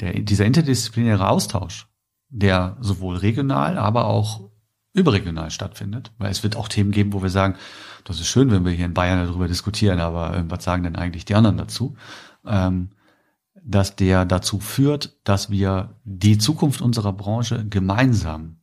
[0.00, 1.88] der, dieser interdisziplinäre Austausch,
[2.28, 4.48] der sowohl regional, aber auch
[4.94, 7.56] überregional stattfindet, weil es wird auch Themen geben, wo wir sagen,
[8.04, 10.96] das ist schön, wenn wir hier in Bayern darüber diskutieren, aber äh, was sagen denn
[10.96, 11.96] eigentlich die anderen dazu?
[12.46, 12.90] Ähm,
[13.64, 18.56] dass der dazu führt, dass wir die Zukunft unserer Branche gemeinsam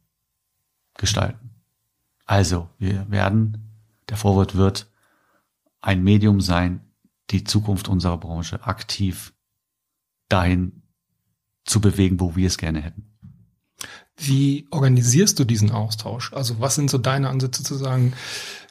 [0.95, 1.52] gestalten.
[2.25, 3.71] Also, wir werden,
[4.10, 4.88] der Vorwort wird
[5.81, 6.81] ein Medium sein,
[7.29, 9.33] die Zukunft unserer Branche aktiv
[10.27, 10.83] dahin
[11.65, 13.05] zu bewegen, wo wir es gerne hätten.
[14.17, 16.33] Wie organisierst du diesen Austausch?
[16.33, 18.13] Also was sind so deine Ansätze zu sagen,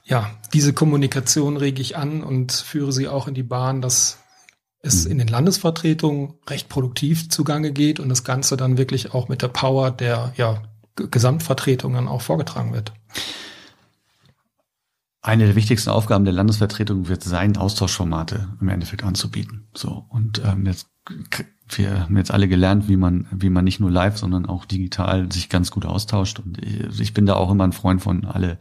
[0.05, 4.19] ja, diese Kommunikation rege ich an und führe sie auch in die Bahn, dass
[4.81, 5.13] es mhm.
[5.13, 9.49] in den Landesvertretungen recht produktiv zugange geht und das Ganze dann wirklich auch mit der
[9.49, 10.63] Power der ja,
[10.97, 12.93] Gesamtvertretungen auch vorgetragen wird?
[15.29, 19.69] Eine der wichtigsten Aufgaben der Landesvertretung wird sein, Austauschformate im Endeffekt anzubieten.
[19.75, 20.89] So und ähm, jetzt
[21.71, 25.31] wir haben jetzt alle gelernt, wie man wie man nicht nur live, sondern auch digital
[25.31, 26.39] sich ganz gut austauscht.
[26.39, 28.59] Und ich bin da auch immer ein Freund von alle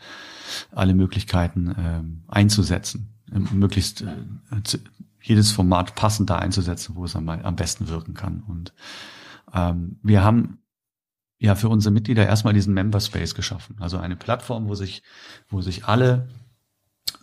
[0.72, 4.80] alle Möglichkeiten ähm, einzusetzen, ähm, möglichst äh,
[5.22, 8.44] jedes Format passend da einzusetzen, wo es am, am besten wirken kann.
[8.46, 8.74] Und
[9.54, 10.60] ähm, wir haben
[11.38, 15.02] ja für unsere Mitglieder erstmal diesen Member Space geschaffen, also eine Plattform, wo sich
[15.48, 16.28] wo sich alle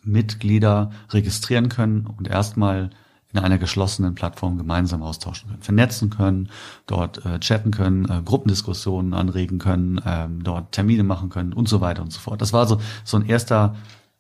[0.04, 2.90] Mitglieder registrieren können und erstmal
[3.32, 6.50] in einer geschlossenen Plattform gemeinsam austauschen können, vernetzen können,
[6.86, 11.80] dort äh, chatten können, äh, Gruppendiskussionen anregen können, ähm, dort Termine machen können und so
[11.80, 12.40] weiter und so fort.
[12.40, 13.74] Das war so, so ein erster,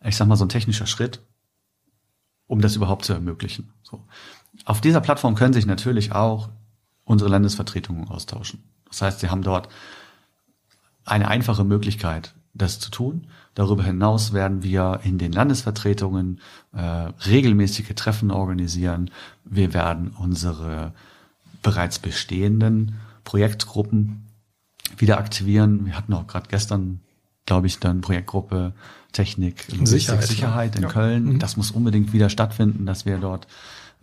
[0.04, 1.20] ich sag mal, so ein technischer Schritt,
[2.48, 3.72] um das überhaupt zu ermöglichen.
[3.84, 4.04] So.
[4.64, 6.48] Auf dieser Plattform können sich natürlich auch
[7.04, 8.64] unsere Landesvertretungen austauschen.
[8.88, 9.68] Das heißt, sie haben dort
[11.04, 13.28] eine einfache Möglichkeit, das zu tun.
[13.54, 16.40] Darüber hinaus werden wir in den Landesvertretungen
[16.72, 19.10] äh, regelmäßige Treffen organisieren.
[19.44, 20.92] Wir werden unsere
[21.62, 24.26] bereits bestehenden Projektgruppen
[24.96, 25.86] wieder aktivieren.
[25.86, 27.00] Wir hatten auch gerade gestern,
[27.46, 28.74] glaube ich, dann Projektgruppe
[29.12, 30.88] Technik, Sicherheit, Sicherheit in ja.
[30.88, 31.24] Köln.
[31.24, 31.38] Mhm.
[31.38, 33.46] Das muss unbedingt wieder stattfinden, dass wir dort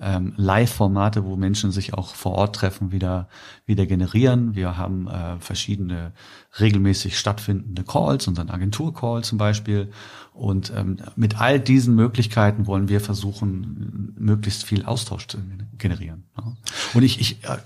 [0.02, 3.30] ähm, Live-Formate, wo Menschen sich auch vor Ort treffen, wieder,
[3.66, 4.56] wieder generieren.
[4.56, 6.12] Wir haben äh, verschiedene
[6.60, 9.92] regelmäßig stattfindende Calls, unseren Agentur-Call zum Beispiel.
[10.34, 15.38] Und ähm, mit all diesen Möglichkeiten wollen wir versuchen, möglichst viel Austausch zu
[15.78, 16.24] generieren.
[16.38, 16.54] Ja.
[16.96, 17.58] Und ich, ich, äh,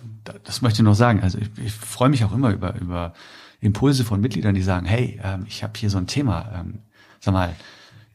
[0.43, 3.13] das möchte ich noch sagen, also ich, ich freue mich auch immer über, über
[3.61, 6.79] Impulse von Mitgliedern, die sagen, hey, ähm, ich habe hier so ein Thema, ähm,
[7.21, 7.55] sag mal,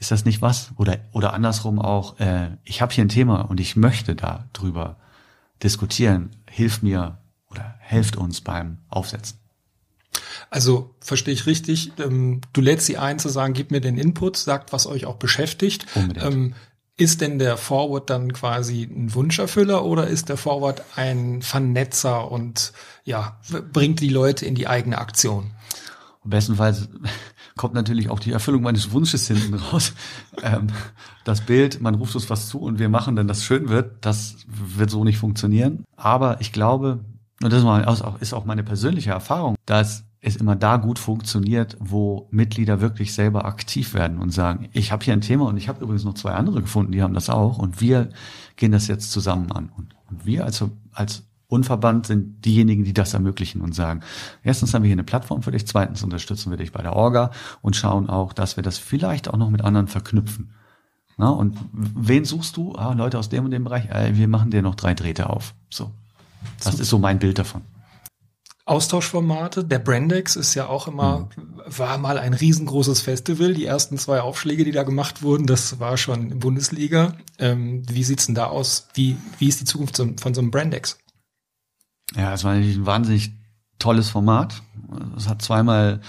[0.00, 0.70] ist das nicht was?
[0.76, 4.96] Oder, oder andersrum auch, äh, ich habe hier ein Thema und ich möchte da drüber
[5.62, 6.30] diskutieren.
[6.48, 7.18] Hilf mir
[7.50, 9.38] oder helft uns beim Aufsetzen.
[10.48, 14.36] Also verstehe ich richtig, ähm, du lädst sie ein zu sagen, gib mir den Input,
[14.36, 15.86] sagt, was euch auch beschäftigt.
[15.94, 16.54] Ähm,
[16.96, 22.72] ist denn der Forward dann quasi ein Wunscherfüller oder ist der Forward ein Vernetzer und
[23.04, 23.38] ja,
[23.72, 25.52] bringt die Leute in die eigene Aktion?
[26.24, 26.88] Bestenfalls
[27.60, 29.92] kommt natürlich auch die Erfüllung meines Wunsches hinten raus.
[30.42, 30.68] ähm,
[31.24, 34.36] das Bild, man ruft uns was zu und wir machen dann, dass schön wird, das
[34.46, 35.84] wird so nicht funktionieren.
[35.94, 37.00] Aber ich glaube,
[37.42, 37.62] und das
[38.20, 43.44] ist auch meine persönliche Erfahrung, dass es immer da gut funktioniert, wo Mitglieder wirklich selber
[43.44, 46.32] aktiv werden und sagen, ich habe hier ein Thema und ich habe übrigens noch zwei
[46.32, 48.08] andere gefunden, die haben das auch und wir
[48.56, 49.70] gehen das jetzt zusammen an.
[49.76, 54.00] Und, und wir als, als Unverband sind diejenigen, die das ermöglichen und sagen,
[54.42, 57.32] erstens haben wir hier eine Plattform für dich, zweitens unterstützen wir dich bei der Orga
[57.60, 60.50] und schauen auch, dass wir das vielleicht auch noch mit anderen verknüpfen.
[61.16, 62.74] Na, und wen suchst du?
[62.76, 65.54] Ah, Leute aus dem und dem Bereich, äh, wir machen dir noch drei Drähte auf.
[65.68, 65.90] So.
[66.64, 67.62] Das ist so mein Bild davon.
[68.64, 69.64] Austauschformate.
[69.64, 71.76] Der Brandex ist ja auch immer, mhm.
[71.76, 73.52] war mal ein riesengroßes Festival.
[73.52, 77.14] Die ersten zwei Aufschläge, die da gemacht wurden, das war schon Bundesliga.
[77.38, 78.86] Ähm, wie sieht's denn da aus?
[78.94, 80.98] Wie, wie ist die Zukunft von so einem Brandex?
[82.16, 83.32] Ja, es war natürlich ein wahnsinnig
[83.78, 84.62] tolles Format.
[85.16, 86.00] Es hat zweimal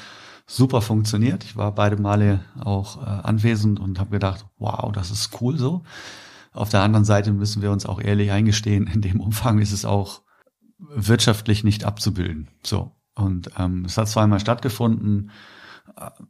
[0.46, 1.44] super funktioniert.
[1.44, 5.84] Ich war beide Male auch äh, anwesend und habe gedacht, wow, das ist cool so.
[6.54, 9.86] Auf der anderen Seite müssen wir uns auch ehrlich eingestehen, in dem Umfang ist es
[9.86, 10.22] auch
[10.78, 12.50] wirtschaftlich nicht abzubilden.
[12.64, 12.92] So.
[13.16, 15.32] Und ähm, es hat zweimal stattgefunden,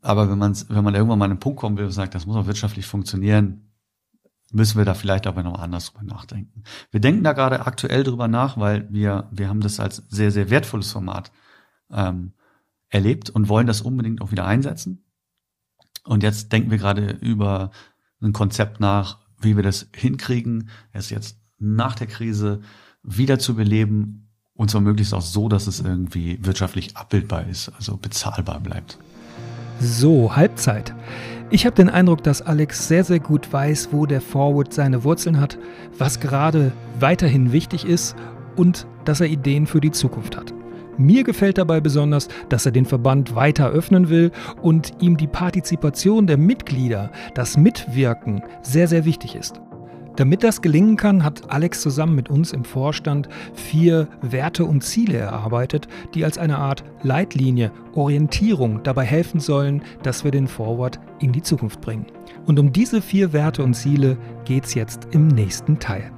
[0.01, 2.25] aber wenn man wenn man irgendwann mal an einen Punkt kommen will und sagt, das
[2.25, 3.70] muss auch wirtschaftlich funktionieren,
[4.51, 6.63] müssen wir da vielleicht aber noch anders drüber nachdenken.
[6.91, 10.49] Wir denken da gerade aktuell drüber nach, weil wir, wir haben das als sehr, sehr
[10.49, 11.31] wertvolles Format
[11.91, 12.33] ähm,
[12.89, 15.05] erlebt und wollen das unbedingt auch wieder einsetzen.
[16.03, 17.71] Und jetzt denken wir gerade über
[18.21, 22.61] ein Konzept nach, wie wir das hinkriegen, es jetzt nach der Krise
[23.03, 27.97] wieder zu beleben und zwar möglichst auch so, dass es irgendwie wirtschaftlich abbildbar ist, also
[27.97, 28.99] bezahlbar bleibt.
[29.79, 30.93] So, Halbzeit.
[31.53, 35.37] Ich habe den Eindruck, dass Alex sehr, sehr gut weiß, wo der Forward seine Wurzeln
[35.37, 35.59] hat,
[35.97, 38.15] was gerade weiterhin wichtig ist
[38.55, 40.53] und dass er Ideen für die Zukunft hat.
[40.97, 46.25] Mir gefällt dabei besonders, dass er den Verband weiter öffnen will und ihm die Partizipation
[46.25, 49.59] der Mitglieder, das Mitwirken sehr, sehr wichtig ist.
[50.17, 55.17] Damit das gelingen kann, hat Alex zusammen mit uns im Vorstand vier Werte und Ziele
[55.17, 61.31] erarbeitet, die als eine Art Leitlinie, Orientierung dabei helfen sollen, dass wir den Forward in
[61.31, 62.07] die Zukunft bringen.
[62.45, 66.11] Und um diese vier Werte und Ziele geht es jetzt im nächsten Teil.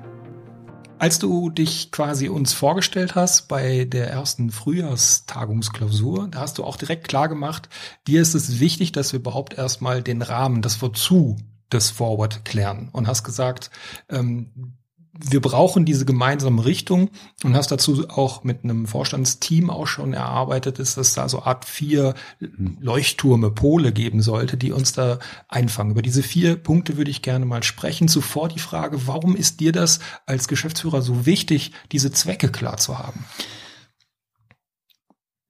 [0.97, 6.77] Als du dich quasi uns vorgestellt hast bei der ersten Frühjahrstagungsklausur, da hast du auch
[6.77, 7.67] direkt klar gemacht,
[8.07, 11.35] dir ist es wichtig, dass wir überhaupt erstmal den Rahmen, das Wozu
[11.71, 13.71] des Forward klären und hast gesagt,
[14.09, 14.75] ähm,
[15.15, 17.11] wir brauchen diese gemeinsame Richtung
[17.43, 21.65] und hast dazu auch mit einem Vorstandsteam auch schon erarbeitet, dass es da so Art
[21.65, 25.91] vier Leuchtturme, Pole geben sollte, die uns da einfangen.
[25.91, 28.07] Über diese vier Punkte würde ich gerne mal sprechen.
[28.07, 32.97] Zuvor die Frage, warum ist dir das als Geschäftsführer so wichtig, diese Zwecke klar zu
[32.97, 33.23] haben?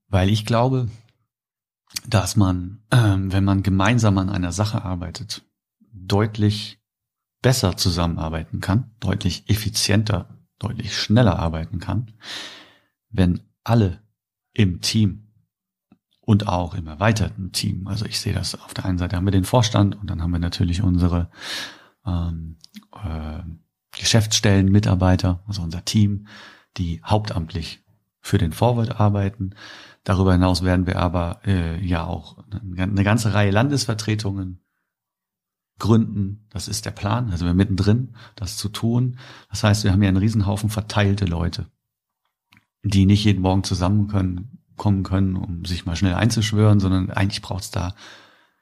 [0.09, 0.89] Weil ich glaube,
[2.05, 5.43] dass man, ähm, wenn man gemeinsam an einer Sache arbeitet,
[5.93, 6.79] deutlich
[7.41, 12.11] besser zusammenarbeiten kann, deutlich effizienter, deutlich schneller arbeiten kann,
[13.09, 14.01] wenn alle
[14.53, 15.27] im Team
[16.21, 19.31] und auch im erweiterten Team, also ich sehe das auf der einen Seite haben wir
[19.31, 21.29] den Vorstand und dann haben wir natürlich unsere
[22.05, 22.57] ähm,
[22.93, 23.39] äh,
[23.97, 26.27] Geschäftsstellen, Mitarbeiter, also unser Team,
[26.77, 27.83] die hauptamtlich
[28.21, 29.53] für den Forward arbeiten.
[30.03, 34.62] Darüber hinaus werden wir aber äh, ja auch eine ganze Reihe Landesvertretungen
[35.83, 36.45] gründen.
[36.49, 37.29] Das ist der Plan.
[37.29, 39.17] Also wir mittendrin, das zu tun.
[39.49, 41.65] Das heißt, wir haben ja einen Riesenhaufen verteilte Leute,
[42.83, 47.41] die nicht jeden Morgen zusammen können, kommen können, um sich mal schnell einzuschwören, sondern eigentlich
[47.41, 47.95] braucht es da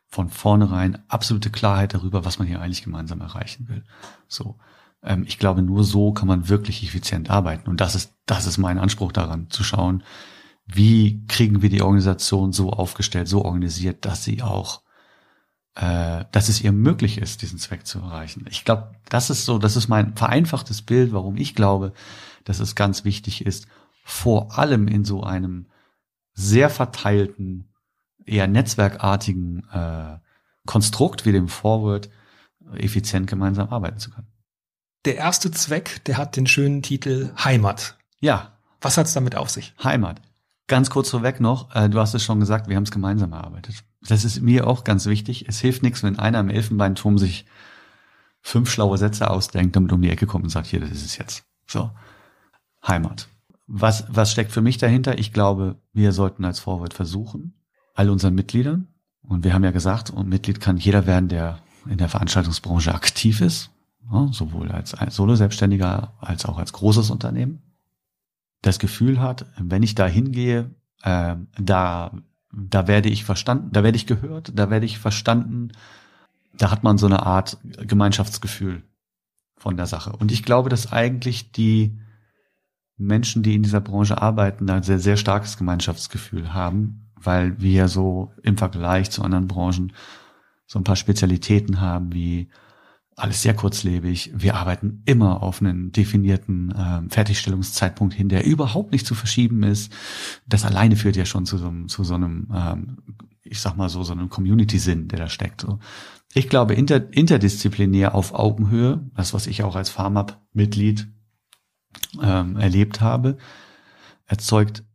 [0.07, 3.83] von vornherein absolute Klarheit darüber, was man hier eigentlich gemeinsam erreichen will.
[4.27, 4.57] So.
[5.03, 7.69] Ähm, ich glaube, nur so kann man wirklich effizient arbeiten.
[7.69, 10.01] Und das ist, das ist mein Anspruch daran, zu schauen,
[10.65, 14.81] wie kriegen wir die Organisation so aufgestellt, so organisiert, dass sie auch
[15.75, 18.45] äh, dass es ihr möglich ist, diesen Zweck zu erreichen.
[18.49, 21.93] Ich glaube, das ist so, das ist mein vereinfachtes Bild, warum ich glaube,
[22.45, 23.67] dass es ganz wichtig ist,
[24.03, 25.67] vor allem in so einem
[26.33, 27.69] sehr verteilten,
[28.25, 30.17] eher netzwerkartigen äh,
[30.65, 32.09] Konstrukt wie dem Forward
[32.75, 34.27] effizient gemeinsam arbeiten zu können.
[35.05, 37.97] Der erste Zweck, der hat den schönen Titel Heimat.
[38.19, 38.57] Ja.
[38.79, 39.73] Was hat's damit auf sich?
[39.83, 40.21] Heimat.
[40.67, 43.83] Ganz kurz vorweg noch, äh, du hast es schon gesagt, wir haben es gemeinsam erarbeitet.
[44.07, 45.47] Das ist mir auch ganz wichtig.
[45.47, 47.45] Es hilft nichts, wenn einer im Elfenbeinturm sich
[48.41, 51.17] fünf schlaue Sätze ausdenkt, damit um die Ecke kommt und sagt, hier, das ist es
[51.17, 51.43] jetzt.
[51.67, 51.91] So.
[52.85, 53.27] Heimat.
[53.67, 55.19] Was, was steckt für mich dahinter?
[55.19, 57.53] Ich glaube, wir sollten als Forward versuchen,
[57.93, 58.87] all unseren Mitgliedern,
[59.21, 63.39] und wir haben ja gesagt, und Mitglied kann jeder werden, der in der Veranstaltungsbranche aktiv
[63.39, 63.69] ist,
[64.11, 67.61] ja, sowohl als, als Solo-Selbstständiger als auch als großes Unternehmen,
[68.61, 70.71] das Gefühl hat, wenn ich da hingehe,
[71.03, 72.11] äh, da,
[72.51, 75.71] da werde ich verstanden, da werde ich gehört, da werde ich verstanden,
[76.57, 78.83] da hat man so eine Art Gemeinschaftsgefühl
[79.57, 80.11] von der Sache.
[80.11, 81.97] Und ich glaube, dass eigentlich die
[82.97, 87.87] Menschen, die in dieser Branche arbeiten, da ein sehr, sehr starkes Gemeinschaftsgefühl haben, weil wir
[87.87, 89.93] so im Vergleich zu anderen Branchen
[90.65, 92.49] so ein paar Spezialitäten haben, wie
[93.15, 94.31] alles sehr kurzlebig.
[94.33, 99.91] Wir arbeiten immer auf einen definierten äh, Fertigstellungszeitpunkt hin, der überhaupt nicht zu verschieben ist.
[100.47, 102.97] Das alleine führt ja schon zu so einem, zu so einem ähm,
[103.51, 105.61] ich sag mal so, so einem Community-Sinn, der da steckt.
[105.61, 105.79] So.
[106.33, 111.07] Ich glaube, inter, interdisziplinär auf Augenhöhe, das, was ich auch als FarmUp-Mitglied
[112.21, 113.37] ähm, erlebt habe,
[114.25, 114.85] erzeugt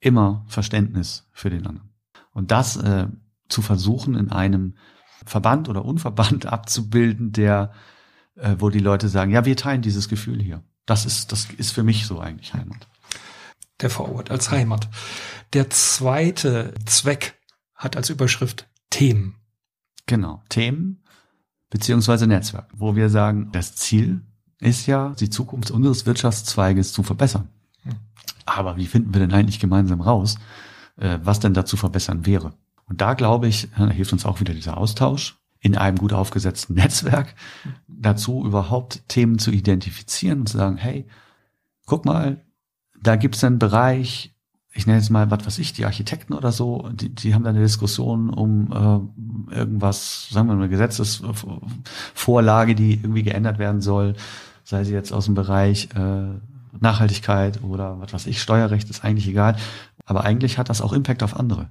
[0.00, 1.90] immer Verständnis für den anderen.
[2.32, 3.08] Und das äh,
[3.48, 4.76] zu versuchen in einem
[5.24, 7.72] Verband oder Unverband abzubilden, der,
[8.36, 10.62] äh, wo die Leute sagen, ja, wir teilen dieses Gefühl hier.
[10.84, 12.86] Das ist, das ist für mich so eigentlich Heimat.
[13.80, 14.88] Der Forward als Heimat.
[15.52, 17.38] Der zweite Zweck
[17.74, 19.36] hat als Überschrift Themen.
[20.06, 21.02] Genau, Themen
[21.70, 24.22] beziehungsweise Netzwerk, wo wir sagen, das Ziel
[24.60, 27.48] ist ja, die Zukunft unseres Wirtschaftszweiges zu verbessern.
[27.82, 27.96] Hm.
[28.46, 30.36] Aber wie finden wir denn eigentlich gemeinsam raus,
[30.96, 32.54] äh, was denn dazu verbessern wäre?
[32.88, 36.74] Und da glaube ich, da hilft uns auch wieder dieser Austausch in einem gut aufgesetzten
[36.76, 37.34] Netzwerk
[37.88, 41.06] dazu, überhaupt Themen zu identifizieren und zu sagen, hey,
[41.86, 42.44] guck mal,
[43.00, 44.34] da gibt's einen Bereich,
[44.72, 47.50] ich nenne jetzt mal, was weiß ich, die Architekten oder so, die, die haben da
[47.50, 54.16] eine Diskussion um äh, irgendwas, sagen wir mal, eine Gesetzesvorlage, die irgendwie geändert werden soll,
[54.64, 56.40] sei sie jetzt aus dem Bereich äh,
[56.78, 59.56] Nachhaltigkeit oder was weiß ich, Steuerrecht, ist eigentlich egal.
[60.04, 61.70] Aber eigentlich hat das auch Impact auf andere.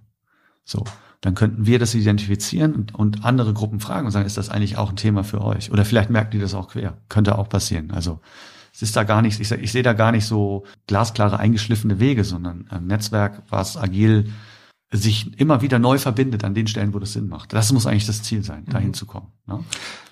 [0.66, 0.84] So,
[1.22, 4.78] dann könnten wir das identifizieren und, und andere Gruppen fragen und sagen, ist das eigentlich
[4.78, 5.72] auch ein Thema für euch?
[5.72, 6.98] Oder vielleicht merken die das auch quer.
[7.08, 7.92] Könnte auch passieren.
[7.92, 8.20] Also
[8.74, 12.26] es ist da gar nicht, ich, ich sehe da gar nicht so glasklare, eingeschliffene Wege,
[12.26, 14.34] sondern ein Netzwerk, was agil
[14.92, 17.54] sich immer wieder neu verbindet an den Stellen, wo das Sinn macht.
[17.54, 18.94] Das muss eigentlich das Ziel sein, dahin mhm.
[18.94, 19.32] zu kommen.
[19.48, 19.64] Ne?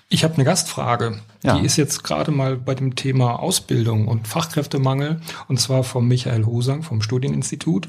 [0.08, 1.18] Ich habe eine Gastfrage.
[1.42, 1.58] Ja.
[1.58, 6.46] Die ist jetzt gerade mal bei dem Thema Ausbildung und Fachkräftemangel und zwar vom Michael
[6.46, 7.88] Hosang vom Studieninstitut.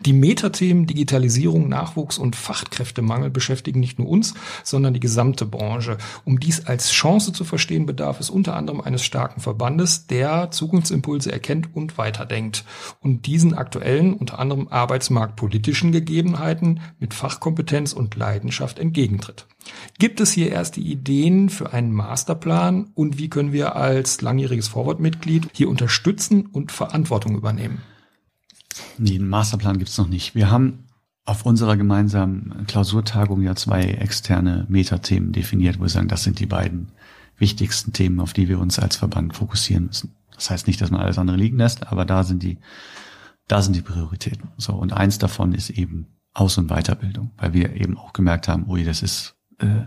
[0.00, 5.98] Die Metathemen Digitalisierung, Nachwuchs und Fachkräftemangel beschäftigen nicht nur uns, sondern die gesamte Branche.
[6.24, 11.30] Um dies als Chance zu verstehen, bedarf es unter anderem eines starken Verbandes, der Zukunftsimpulse
[11.30, 12.64] erkennt und weiterdenkt
[13.00, 19.46] und diesen aktuellen, unter anderem arbeitsmarktpolitischen Gegebenheiten mit Fachkompetenz und Leidenschaft entgegentritt.
[19.98, 25.48] Gibt es hier erste Ideen für einen Masterplan und wie können wir als langjähriges Forward-Mitglied
[25.52, 27.82] hier unterstützen und Verantwortung übernehmen?
[28.98, 30.34] Nee, einen Masterplan gibt's noch nicht.
[30.34, 30.86] Wir haben
[31.24, 36.46] auf unserer gemeinsamen Klausurtagung ja zwei externe Metathemen definiert, wo wir sagen, das sind die
[36.46, 36.92] beiden
[37.36, 40.14] wichtigsten Themen, auf die wir uns als Verband fokussieren müssen.
[40.34, 42.58] Das heißt nicht, dass man alles andere liegen lässt, aber da sind die,
[43.46, 44.50] da sind die Prioritäten.
[44.56, 48.68] So, und eins davon ist eben Aus- und Weiterbildung, weil wir eben auch gemerkt haben,
[48.68, 49.86] ui, das ist, äh,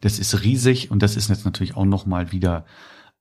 [0.00, 2.66] das ist riesig und das ist jetzt natürlich auch nochmal wieder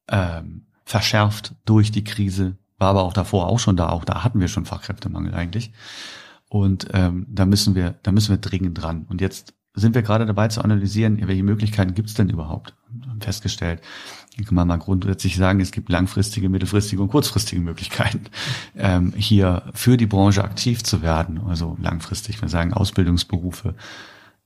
[0.08, 4.40] ähm, verschärft durch die Krise, war aber auch davor auch schon da, auch da hatten
[4.40, 5.72] wir schon Fachkräftemangel eigentlich.
[6.50, 9.06] Und ähm, da müssen wir, da müssen wir dringend dran.
[9.10, 12.74] Und jetzt sind wir gerade dabei zu analysieren, welche Möglichkeiten gibt es denn überhaupt?
[12.90, 13.82] Wir haben festgestellt,
[14.44, 18.26] kann man mal grundsätzlich sagen, es gibt langfristige, mittelfristige und kurzfristige Möglichkeiten,
[18.76, 21.40] ähm, hier für die Branche aktiv zu werden.
[21.46, 23.76] Also langfristig, wir sagen Ausbildungsberufe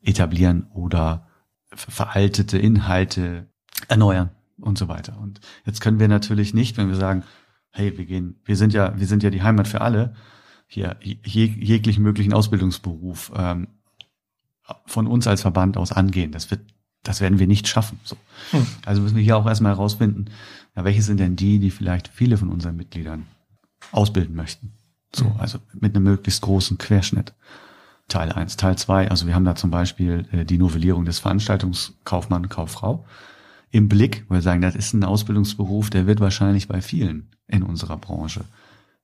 [0.01, 1.27] etablieren oder
[1.73, 3.47] veraltete Inhalte
[3.87, 5.17] erneuern und so weiter.
[5.21, 7.23] Und jetzt können wir natürlich nicht, wenn wir sagen,
[7.71, 10.15] hey, wir gehen, wir sind ja, wir sind ja die Heimat für alle,
[10.67, 13.67] hier jeg, jeglichen möglichen Ausbildungsberuf ähm,
[14.85, 16.31] von uns als Verband aus angehen.
[16.31, 16.61] Das wird,
[17.03, 17.99] das werden wir nicht schaffen.
[18.03, 18.15] So.
[18.51, 18.65] Hm.
[18.85, 20.25] Also müssen wir hier auch erstmal herausfinden,
[20.75, 23.25] ja, welche sind denn die, die vielleicht viele von unseren Mitgliedern
[23.91, 24.73] ausbilden möchten.
[25.13, 25.39] So, hm.
[25.39, 27.33] also mit einem möglichst großen Querschnitt.
[28.07, 29.09] Teil eins, Teil zwei.
[29.09, 33.05] Also wir haben da zum Beispiel äh, die Novellierung des Veranstaltungskaufmann, Kauffrau
[33.71, 37.63] im Blick, weil wir sagen, das ist ein Ausbildungsberuf, der wird wahrscheinlich bei vielen in
[37.63, 38.45] unserer Branche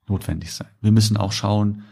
[0.07, 0.67] notwendig sein.
[0.81, 1.83] Wir müssen auch schauen,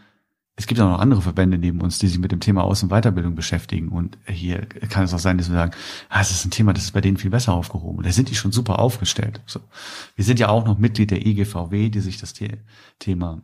[0.55, 2.89] es gibt auch noch andere Verbände neben uns, die sich mit dem Thema Aus- und
[2.89, 3.89] Weiterbildung beschäftigen.
[3.89, 5.71] Und hier kann es auch sein, dass wir sagen,
[6.09, 7.97] ah, es ist ein Thema, das ist bei denen viel besser aufgehoben.
[7.97, 9.41] Und da sind die schon super aufgestellt.
[9.47, 9.61] So.
[10.15, 12.35] Wir sind ja auch noch Mitglied der EGVW, die sich das
[12.99, 13.41] Thema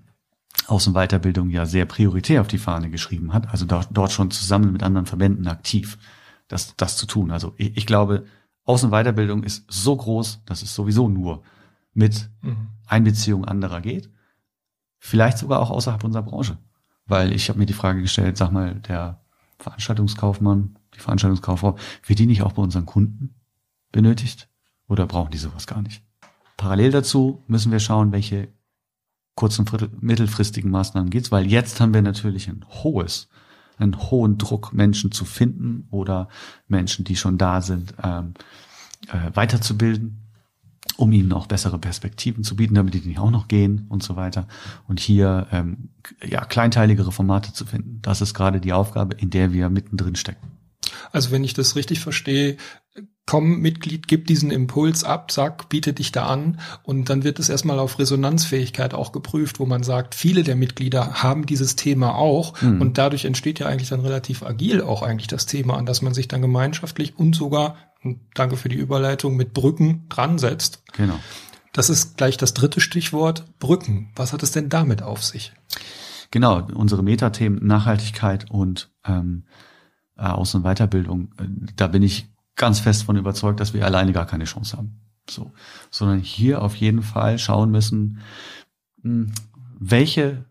[0.68, 3.50] Aus- und Weiterbildung ja sehr prioritär auf die Fahne geschrieben hat.
[3.50, 5.98] Also dort, schon zusammen mit anderen Verbänden aktiv,
[6.48, 7.32] das, das zu tun.
[7.32, 8.26] Also ich, ich glaube,
[8.66, 11.42] Aus- und Weiterbildung ist so groß, dass es sowieso nur
[12.00, 12.70] mit mhm.
[12.88, 14.10] Einbeziehung anderer geht.
[14.98, 16.58] Vielleicht sogar auch außerhalb unserer Branche.
[17.06, 19.22] Weil ich habe mir die Frage gestellt, sag mal, der
[19.60, 23.36] Veranstaltungskaufmann, die Veranstaltungskauffrau, wird die nicht auch bei unseren Kunden
[23.92, 24.50] benötigt?
[24.88, 26.04] Oder brauchen die sowas gar nicht?
[26.56, 28.48] Parallel dazu müssen wir schauen, welche
[29.36, 33.28] kurz- und mittelfristigen Maßnahmen geht's, weil jetzt haben wir natürlich ein hohes,
[33.78, 36.30] einen hohen Druck, Menschen zu finden oder
[36.68, 38.34] Menschen, die schon da sind, ähm,
[39.08, 40.29] äh, weiterzubilden
[41.00, 44.18] um ihnen auch bessere Perspektiven zu bieten, damit die nicht auch noch gehen und so
[44.18, 44.48] weiter.
[44.86, 45.90] Und hier ähm,
[46.22, 48.00] ja kleinteiligere Formate zu finden.
[48.02, 50.52] Das ist gerade die Aufgabe, in der wir mittendrin stecken.
[51.14, 52.58] Also wenn ich das richtig verstehe,
[53.26, 57.48] komm, Mitglied, gib diesen Impuls ab, sag, biete dich da an und dann wird es
[57.48, 62.62] erstmal auf Resonanzfähigkeit auch geprüft, wo man sagt, viele der Mitglieder haben dieses Thema auch
[62.62, 62.82] mhm.
[62.82, 66.14] und dadurch entsteht ja eigentlich dann relativ agil auch eigentlich das Thema, an das man
[66.14, 70.84] sich dann gemeinschaftlich und sogar und danke für die Überleitung, mit Brücken dran setzt.
[70.94, 71.20] Genau.
[71.74, 74.12] Das ist gleich das dritte Stichwort, Brücken.
[74.16, 75.54] Was hat es denn damit auf sich?
[76.32, 79.46] Genau, unsere Metathemen Nachhaltigkeit und ähm,
[80.18, 84.14] äh, Aus- und Weiterbildung, äh, da bin ich ganz fest von überzeugt, dass wir alleine
[84.14, 85.02] gar keine Chance haben.
[85.30, 85.54] So,
[85.92, 88.20] sondern hier auf jeden Fall schauen müssen,
[89.02, 89.32] hm,
[89.80, 90.46] welche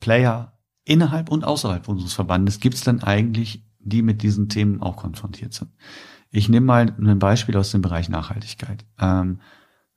[0.00, 4.96] Player innerhalb und außerhalb unseres Verbandes gibt es denn eigentlich, die mit diesen Themen auch
[4.96, 5.70] konfrontiert sind.
[6.30, 8.84] Ich nehme mal ein Beispiel aus dem Bereich Nachhaltigkeit.
[8.98, 9.40] Ähm,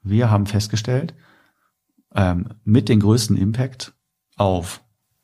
[0.02, 1.14] wir haben festgestellt,
[2.16, 3.94] ähm, mit dem größten Impact
[4.38, 4.84] auf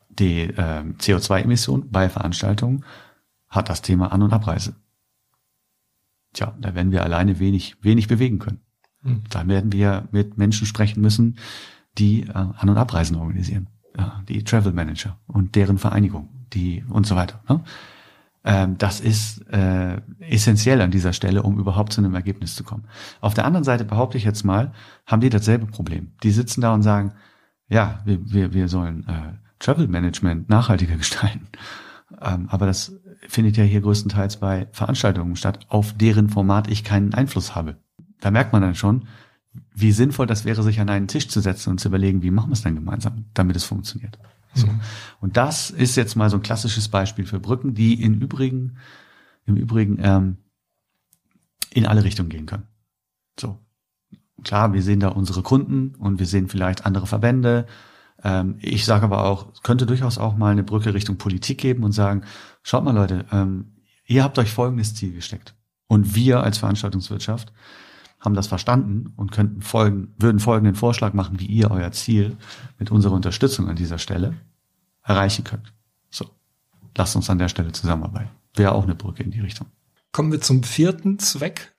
[0.09, 2.83] die ähm, CO2-Emissionen bei Veranstaltungen
[3.47, 4.75] hat das Thema An- und Abreise.
[6.33, 8.61] Tja, da werden wir alleine wenig, wenig bewegen können.
[9.01, 9.23] Mhm.
[9.29, 11.37] Da werden wir mit Menschen sprechen müssen,
[11.97, 13.69] die äh, An- und Abreisen organisieren.
[13.97, 17.41] Ja, die Travel Manager und deren Vereinigung, die und so weiter.
[17.49, 17.63] Ne?
[18.47, 22.85] Ähm, das ist äh, essentiell an dieser Stelle, um überhaupt zu einem Ergebnis zu kommen.
[23.19, 24.71] Auf der anderen Seite behaupte ich jetzt mal,
[25.05, 26.13] haben die dasselbe Problem.
[26.23, 27.11] Die sitzen da und sagen,
[27.67, 31.49] ja, wir, wir, wir sollen äh, Travel Management nachhaltiger gestalten.
[32.21, 32.93] Ähm, aber das
[33.27, 37.75] findet ja hier größtenteils bei Veranstaltungen statt, auf deren Format ich keinen Einfluss habe.
[38.21, 39.09] Da merkt man dann schon,
[39.75, 42.49] wie sinnvoll das wäre, sich an einen Tisch zu setzen und zu überlegen, wie machen
[42.49, 44.17] wir es dann gemeinsam, damit es funktioniert.
[44.57, 44.67] So.
[44.67, 44.81] Mhm.
[45.19, 48.77] Und das ist jetzt mal so ein klassisches Beispiel für Brücken, die im Übrigen,
[49.45, 50.37] im Übrigen ähm,
[51.73, 52.67] in alle Richtungen gehen können.
[53.39, 53.59] So.
[54.43, 57.65] Klar, wir sehen da unsere Kunden und wir sehen vielleicht andere Verbände.
[58.23, 61.83] Ähm, ich sage aber auch, es könnte durchaus auch mal eine Brücke Richtung Politik geben
[61.83, 62.23] und sagen,
[62.63, 65.55] schaut mal Leute, ähm, ihr habt euch folgendes Ziel gesteckt.
[65.87, 67.53] Und wir als Veranstaltungswirtschaft
[68.19, 72.37] haben das verstanden und könnten folgen, würden folgenden Vorschlag machen, wie ihr euer Ziel
[72.79, 74.33] mit unserer Unterstützung an dieser Stelle
[75.03, 75.73] erreichen könnt.
[76.09, 76.29] So,
[76.95, 78.29] lasst uns an der Stelle zusammenarbeiten.
[78.55, 79.67] Wäre auch eine Brücke in die Richtung.
[80.11, 81.75] Kommen wir zum vierten Zweck.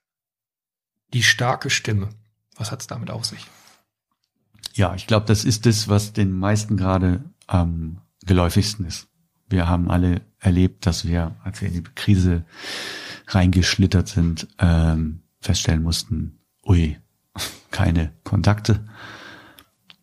[1.13, 2.11] Die starke Stimme.
[2.57, 3.47] Was hat es damit auf sich?
[4.75, 9.09] Ja, ich glaube, das ist das, was den meisten gerade am geläufigsten ist.
[9.49, 12.45] Wir haben alle erlebt, dass wir, als wir in die Krise
[13.27, 16.97] reingeschlittert sind, ähm, feststellen mussten, ui,
[17.71, 18.85] keine Kontakte,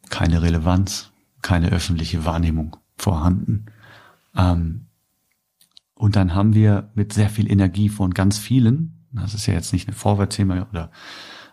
[0.10, 3.66] keine Relevanz, keine öffentliche Wahrnehmung vorhanden.
[4.36, 4.88] Ähm,
[5.94, 9.72] und dann haben wir mit sehr viel Energie von ganz vielen, das ist ja jetzt
[9.72, 10.92] nicht ein Vorwärtsthema oder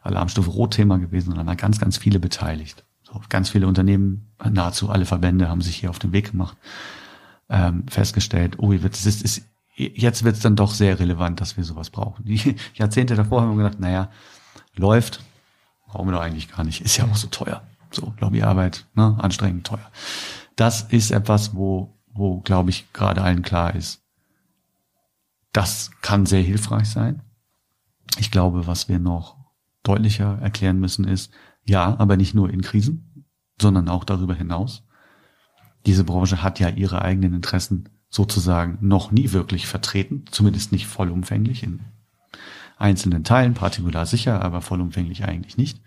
[0.03, 2.85] Alarmstufe Rot-Thema gewesen, sondern ganz, ganz viele beteiligt.
[3.05, 6.57] So, ganz viele Unternehmen, nahezu alle Verbände haben sich hier auf den Weg gemacht,
[7.49, 11.65] ähm, festgestellt, oh, jetzt ist, ist, jetzt wird es dann doch sehr relevant, dass wir
[11.65, 12.25] sowas brauchen.
[12.25, 14.11] Die Jahrzehnte davor haben wir gedacht, naja,
[14.75, 15.21] läuft,
[15.87, 17.63] brauchen wir doch eigentlich gar nicht, ist ja auch so teuer.
[17.91, 19.91] So, Lobbyarbeit, ne, anstrengend, teuer.
[20.57, 24.03] Das ist etwas, wo, wo, glaube ich, gerade allen klar ist,
[25.53, 27.23] das kann sehr hilfreich sein.
[28.19, 29.37] Ich glaube, was wir noch
[29.83, 31.33] deutlicher erklären müssen, ist,
[31.65, 33.27] ja, aber nicht nur in Krisen,
[33.61, 34.85] sondern auch darüber hinaus.
[35.85, 41.63] Diese Branche hat ja ihre eigenen Interessen sozusagen noch nie wirklich vertreten, zumindest nicht vollumfänglich
[41.63, 41.81] in
[42.77, 45.81] einzelnen Teilen, partikular sicher, aber vollumfänglich eigentlich nicht.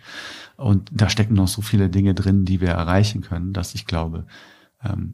[0.58, 4.26] Und da stecken noch so viele Dinge drin, die wir erreichen können, dass ich glaube,
[4.84, 5.14] ähm,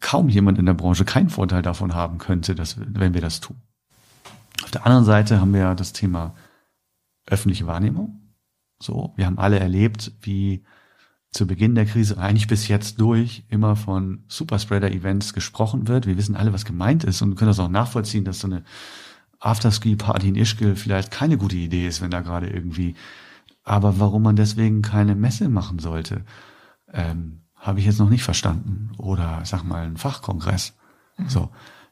[0.00, 3.56] kaum jemand in der Branche keinen Vorteil davon haben könnte, dass, wenn wir das tun.
[4.64, 6.34] Auf der anderen Seite haben wir ja das Thema
[7.26, 8.34] öffentliche Wahrnehmung.
[8.80, 10.64] So, wir haben alle erlebt, wie
[11.30, 16.06] zu Beginn der Krise eigentlich bis jetzt durch immer von Superspreader-Events gesprochen wird.
[16.06, 18.64] Wir wissen alle, was gemeint ist und können das auch nachvollziehen, dass so eine
[19.38, 22.94] Afterski-Party in Ischgl vielleicht keine gute Idee ist, wenn da gerade irgendwie,
[23.64, 26.24] aber warum man deswegen keine Messe machen sollte,
[26.92, 28.90] ähm, habe ich jetzt noch nicht verstanden.
[28.98, 30.74] Oder sag mal, ein Fachkongress.
[31.16, 31.28] Mhm.
[31.28, 31.50] So.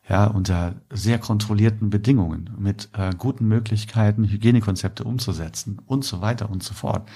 [0.09, 6.63] Ja, unter sehr kontrollierten Bedingungen, mit äh, guten Möglichkeiten, Hygienekonzepte umzusetzen und so weiter und
[6.63, 7.11] so fort.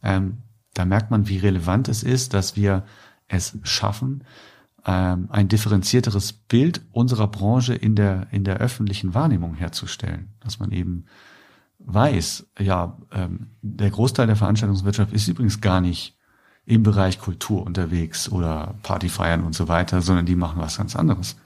[0.00, 0.38] Ähm,
[0.74, 2.84] da merkt man, wie relevant es ist, dass wir
[3.28, 4.24] es schaffen,
[4.86, 10.34] ähm, ein differenzierteres Bild unserer Branche in der, in der öffentlichen Wahrnehmung herzustellen.
[10.40, 11.06] Dass man eben
[11.78, 16.16] weiß, ja, ähm, der Großteil der Veranstaltungswirtschaft ist übrigens gar nicht
[16.66, 21.36] im Bereich Kultur unterwegs oder Partyfeiern und so weiter, sondern die machen was ganz anderes.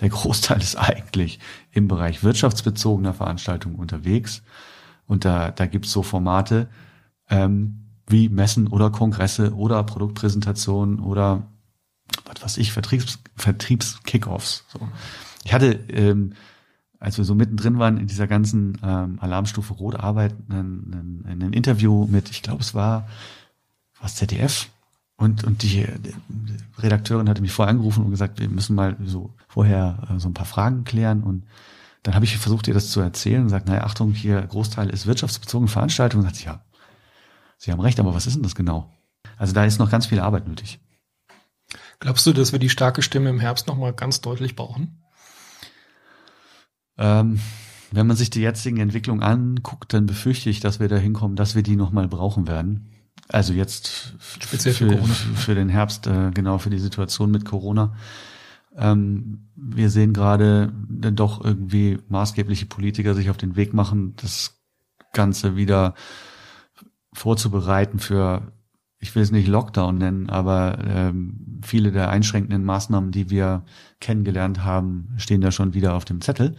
[0.00, 1.38] Der Großteil ist eigentlich
[1.72, 4.42] im Bereich wirtschaftsbezogener Veranstaltungen unterwegs.
[5.06, 6.68] Und da, da gibt's so Formate,
[7.28, 11.42] ähm, wie Messen oder Kongresse oder Produktpräsentationen oder
[12.24, 14.64] was weiß ich, Vertriebs, Vertriebskickoffs.
[14.68, 14.80] So.
[15.44, 16.34] Ich hatte, ähm,
[16.98, 21.52] als wir so mittendrin waren in dieser ganzen ähm, Alarmstufe Rot Arbeit, ein, ein, ein
[21.52, 23.08] Interview mit, ich glaube, es war
[24.00, 24.68] was ZDF
[25.16, 26.14] und und die, die,
[26.78, 30.34] Redakteurin hatte mich vorher angerufen und gesagt, wir müssen mal so vorher äh, so ein
[30.34, 31.44] paar Fragen klären und
[32.02, 35.06] dann habe ich versucht, ihr das zu erzählen und sagt, naja, Achtung, hier Großteil ist
[35.06, 36.20] wirtschaftsbezogene Veranstaltung.
[36.20, 36.62] Und sagt ja,
[37.60, 38.90] Sie haben recht, aber was ist denn das genau?
[39.36, 40.80] Also da ist noch ganz viel Arbeit nötig.
[41.98, 45.04] Glaubst du, dass wir die starke Stimme im Herbst nochmal ganz deutlich brauchen?
[46.96, 47.38] Ähm,
[47.90, 51.54] wenn man sich die jetzigen Entwicklungen anguckt, dann befürchte ich, dass wir da hinkommen, dass
[51.54, 52.88] wir die nochmal brauchen werden.
[53.28, 57.94] Also jetzt Speziell für, für, für den Herbst, äh, genau für die Situation mit Corona.
[58.74, 64.58] Ähm, wir sehen gerade dann doch irgendwie maßgebliche Politiker sich auf den Weg machen, das
[65.12, 65.94] Ganze wieder
[67.12, 68.52] vorzubereiten für,
[68.98, 73.64] ich will es nicht Lockdown nennen, aber ähm, viele der einschränkenden Maßnahmen, die wir
[74.00, 76.56] kennengelernt haben, stehen da schon wieder auf dem Zettel.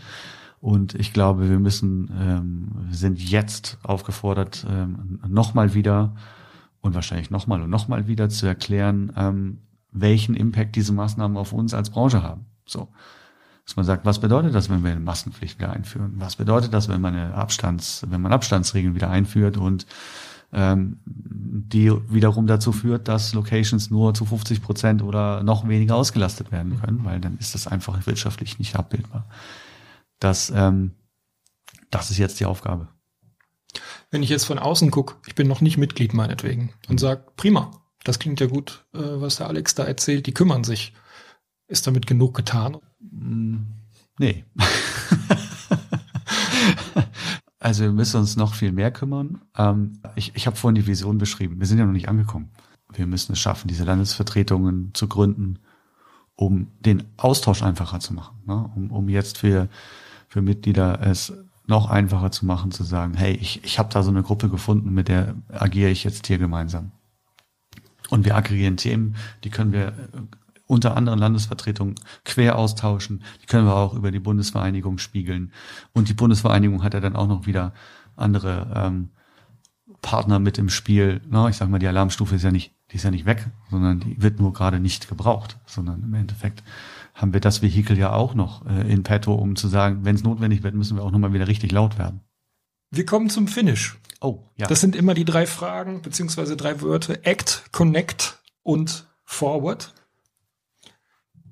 [0.60, 6.16] Und ich glaube, wir müssen, ähm, sind jetzt aufgefordert, ähm, nochmal wieder
[6.82, 9.60] und wahrscheinlich nochmal und nochmal wieder zu erklären, ähm,
[9.92, 12.46] welchen Impact diese Maßnahmen auf uns als Branche haben.
[12.66, 12.90] So.
[13.66, 16.14] Dass man sagt, was bedeutet das, wenn wir eine Maskenpflicht wieder einführen?
[16.18, 19.86] Was bedeutet das, wenn man eine Abstands, wenn man Abstandsregeln wieder einführt und
[20.54, 26.52] ähm, die wiederum dazu führt, dass Locations nur zu 50 Prozent oder noch weniger ausgelastet
[26.52, 29.26] werden können, weil dann ist das einfach wirtschaftlich nicht abbildbar.
[30.20, 30.92] Das, ähm,
[31.90, 32.88] das ist jetzt die Aufgabe.
[34.10, 37.72] Wenn ich jetzt von außen gucke, ich bin noch nicht Mitglied meinetwegen und sag prima,
[38.04, 40.94] das klingt ja gut, äh, was der Alex da erzählt, die kümmern sich.
[41.68, 42.78] Ist damit genug getan?
[43.00, 43.60] Mm,
[44.18, 44.44] nee.
[47.62, 49.40] Also wir müssen uns noch viel mehr kümmern.
[49.56, 51.60] Ähm, ich ich habe vorhin die Vision beschrieben.
[51.60, 52.50] Wir sind ja noch nicht angekommen.
[52.92, 55.60] Wir müssen es schaffen, diese Landesvertretungen zu gründen,
[56.36, 58.42] um den Austausch einfacher zu machen.
[58.48, 58.70] Ne?
[58.76, 59.70] Um, um jetzt für,
[60.28, 61.32] für Mitglieder es
[61.68, 64.92] noch einfacher zu machen, zu sagen, hey, ich, ich habe da so eine Gruppe gefunden,
[64.92, 66.92] mit der agiere ich jetzt hier gemeinsam.
[68.10, 69.94] Und wir aggregieren Themen, die können wir
[70.72, 73.24] unter anderen Landesvertretungen quer austauschen.
[73.44, 75.52] Die können wir auch über die Bundesvereinigung spiegeln.
[75.92, 77.74] Und die Bundesvereinigung hat ja dann auch noch wieder
[78.16, 79.10] andere ähm,
[80.02, 81.20] Partner mit im Spiel.
[81.30, 84.00] Na, ich sag mal, die Alarmstufe ist ja nicht, die ist ja nicht weg, sondern
[84.00, 86.64] die wird nur gerade nicht gebraucht, sondern im Endeffekt
[87.14, 90.24] haben wir das Vehikel ja auch noch äh, in petto, um zu sagen, wenn es
[90.24, 92.22] notwendig wird, müssen wir auch nochmal wieder richtig laut werden.
[92.92, 93.98] Wir kommen zum Finish.
[94.22, 94.68] Oh, ja.
[94.68, 97.20] Das sind immer die drei Fragen, beziehungsweise drei Wörter.
[97.24, 99.94] Act, Connect und Forward.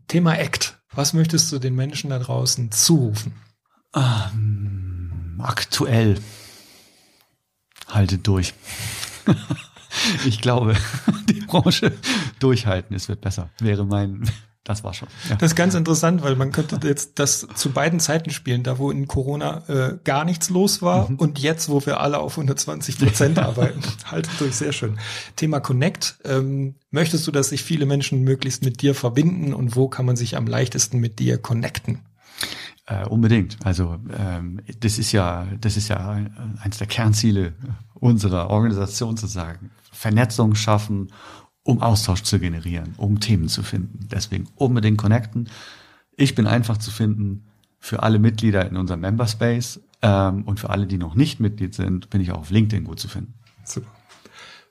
[0.09, 0.75] Thema Act.
[0.91, 3.31] Was möchtest du den Menschen da draußen zurufen?
[3.95, 6.19] Ähm, aktuell.
[7.87, 8.55] Haltet durch.
[10.25, 10.75] ich glaube,
[11.29, 11.95] die Branche
[12.39, 14.27] durchhalten, es wird besser, wäre mein
[14.69, 15.07] das war schon.
[15.27, 15.35] Ja.
[15.37, 18.91] Das ist ganz interessant, weil man könnte jetzt das zu beiden Zeiten spielen, da wo
[18.91, 21.15] in Corona äh, gar nichts los war mhm.
[21.15, 23.81] und jetzt, wo wir alle auf 120 Prozent arbeiten.
[24.05, 24.99] halt durch, sehr schön.
[25.35, 26.19] Thema Connect.
[26.23, 30.15] Ähm, möchtest du, dass sich viele Menschen möglichst mit dir verbinden und wo kann man
[30.15, 32.01] sich am leichtesten mit dir connecten?
[32.85, 33.57] Äh, unbedingt.
[33.63, 36.27] Also ähm, das ist ja, das ist ja
[36.61, 37.53] eins der Kernziele
[37.95, 39.71] unserer Organisation zu sagen.
[39.91, 41.11] Vernetzung schaffen
[41.63, 44.07] um Austausch zu generieren, um Themen zu finden.
[44.11, 45.49] Deswegen unbedingt connecten.
[46.15, 47.45] Ich bin einfach zu finden
[47.79, 52.09] für alle Mitglieder in unserem Memberspace ähm, und für alle, die noch nicht Mitglied sind,
[52.09, 53.33] bin ich auch auf LinkedIn gut zu finden.
[53.63, 53.89] Super.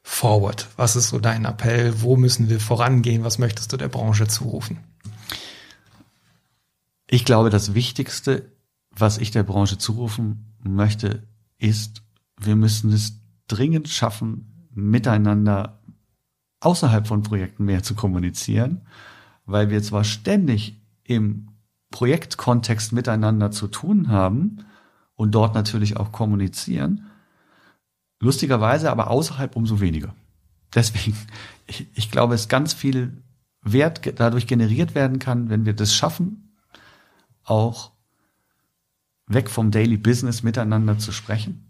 [0.02, 0.68] Forward.
[0.76, 2.00] Was ist so dein Appell?
[2.00, 3.24] Wo müssen wir vorangehen?
[3.24, 4.78] Was möchtest du der Branche zurufen?
[7.06, 8.50] Ich glaube, das Wichtigste,
[8.90, 11.28] was ich der Branche zurufen möchte,
[11.58, 12.02] ist,
[12.40, 15.77] wir müssen es dringend schaffen, miteinander
[16.60, 18.82] außerhalb von Projekten mehr zu kommunizieren,
[19.46, 21.48] weil wir zwar ständig im
[21.90, 24.64] Projektkontext miteinander zu tun haben
[25.14, 27.06] und dort natürlich auch kommunizieren,
[28.20, 30.14] lustigerweise aber außerhalb umso weniger.
[30.74, 31.16] Deswegen,
[31.66, 33.22] ich, ich glaube, es ganz viel
[33.62, 36.56] Wert dadurch generiert werden kann, wenn wir das schaffen,
[37.44, 37.92] auch
[39.26, 41.67] weg vom Daily Business miteinander zu sprechen.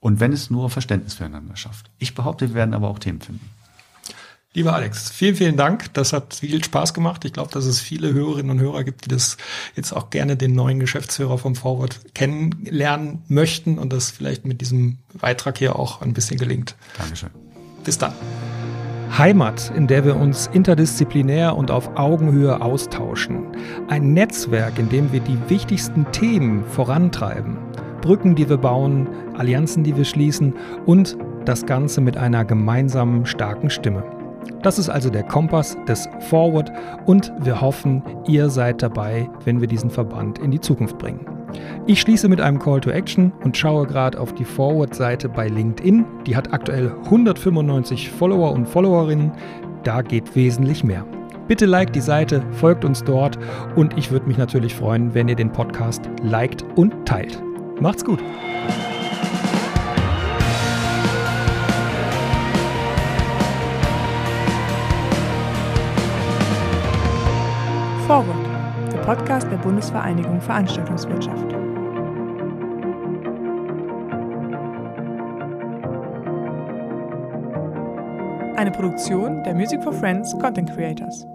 [0.00, 1.90] Und wenn es nur Verständnis füreinander schafft.
[1.98, 3.48] Ich behaupte, wir werden aber auch Themen finden.
[4.52, 5.94] Lieber Alex, vielen, vielen Dank.
[5.94, 7.24] Das hat viel Spaß gemacht.
[7.24, 9.36] Ich glaube, dass es viele Hörerinnen und Hörer gibt, die das
[9.76, 14.98] jetzt auch gerne den neuen Geschäftsführer vom Forward kennenlernen möchten und das vielleicht mit diesem
[15.20, 16.74] Beitrag hier auch ein bisschen gelingt.
[16.98, 17.30] Dankeschön.
[17.84, 18.12] Bis dann.
[19.16, 23.46] Heimat, in der wir uns interdisziplinär und auf Augenhöhe austauschen.
[23.88, 27.56] Ein Netzwerk, in dem wir die wichtigsten Themen vorantreiben.
[28.00, 30.54] Brücken, die wir bauen, Allianzen, die wir schließen
[30.86, 34.04] und das Ganze mit einer gemeinsamen starken Stimme.
[34.62, 36.70] Das ist also der Kompass des Forward
[37.06, 41.26] und wir hoffen, ihr seid dabei, wenn wir diesen Verband in die Zukunft bringen.
[41.86, 46.04] Ich schließe mit einem Call to Action und schaue gerade auf die Forward-Seite bei LinkedIn.
[46.26, 49.32] Die hat aktuell 195 Follower und Followerinnen.
[49.82, 51.04] Da geht wesentlich mehr.
[51.48, 53.38] Bitte liked die Seite, folgt uns dort
[53.74, 57.42] und ich würde mich natürlich freuen, wenn ihr den Podcast liked und teilt.
[57.80, 58.20] Macht's gut!
[68.06, 71.54] Forward, der Podcast der Bundesvereinigung Veranstaltungswirtschaft.
[78.56, 81.29] Eine Produktion der Music for Friends Content Creators.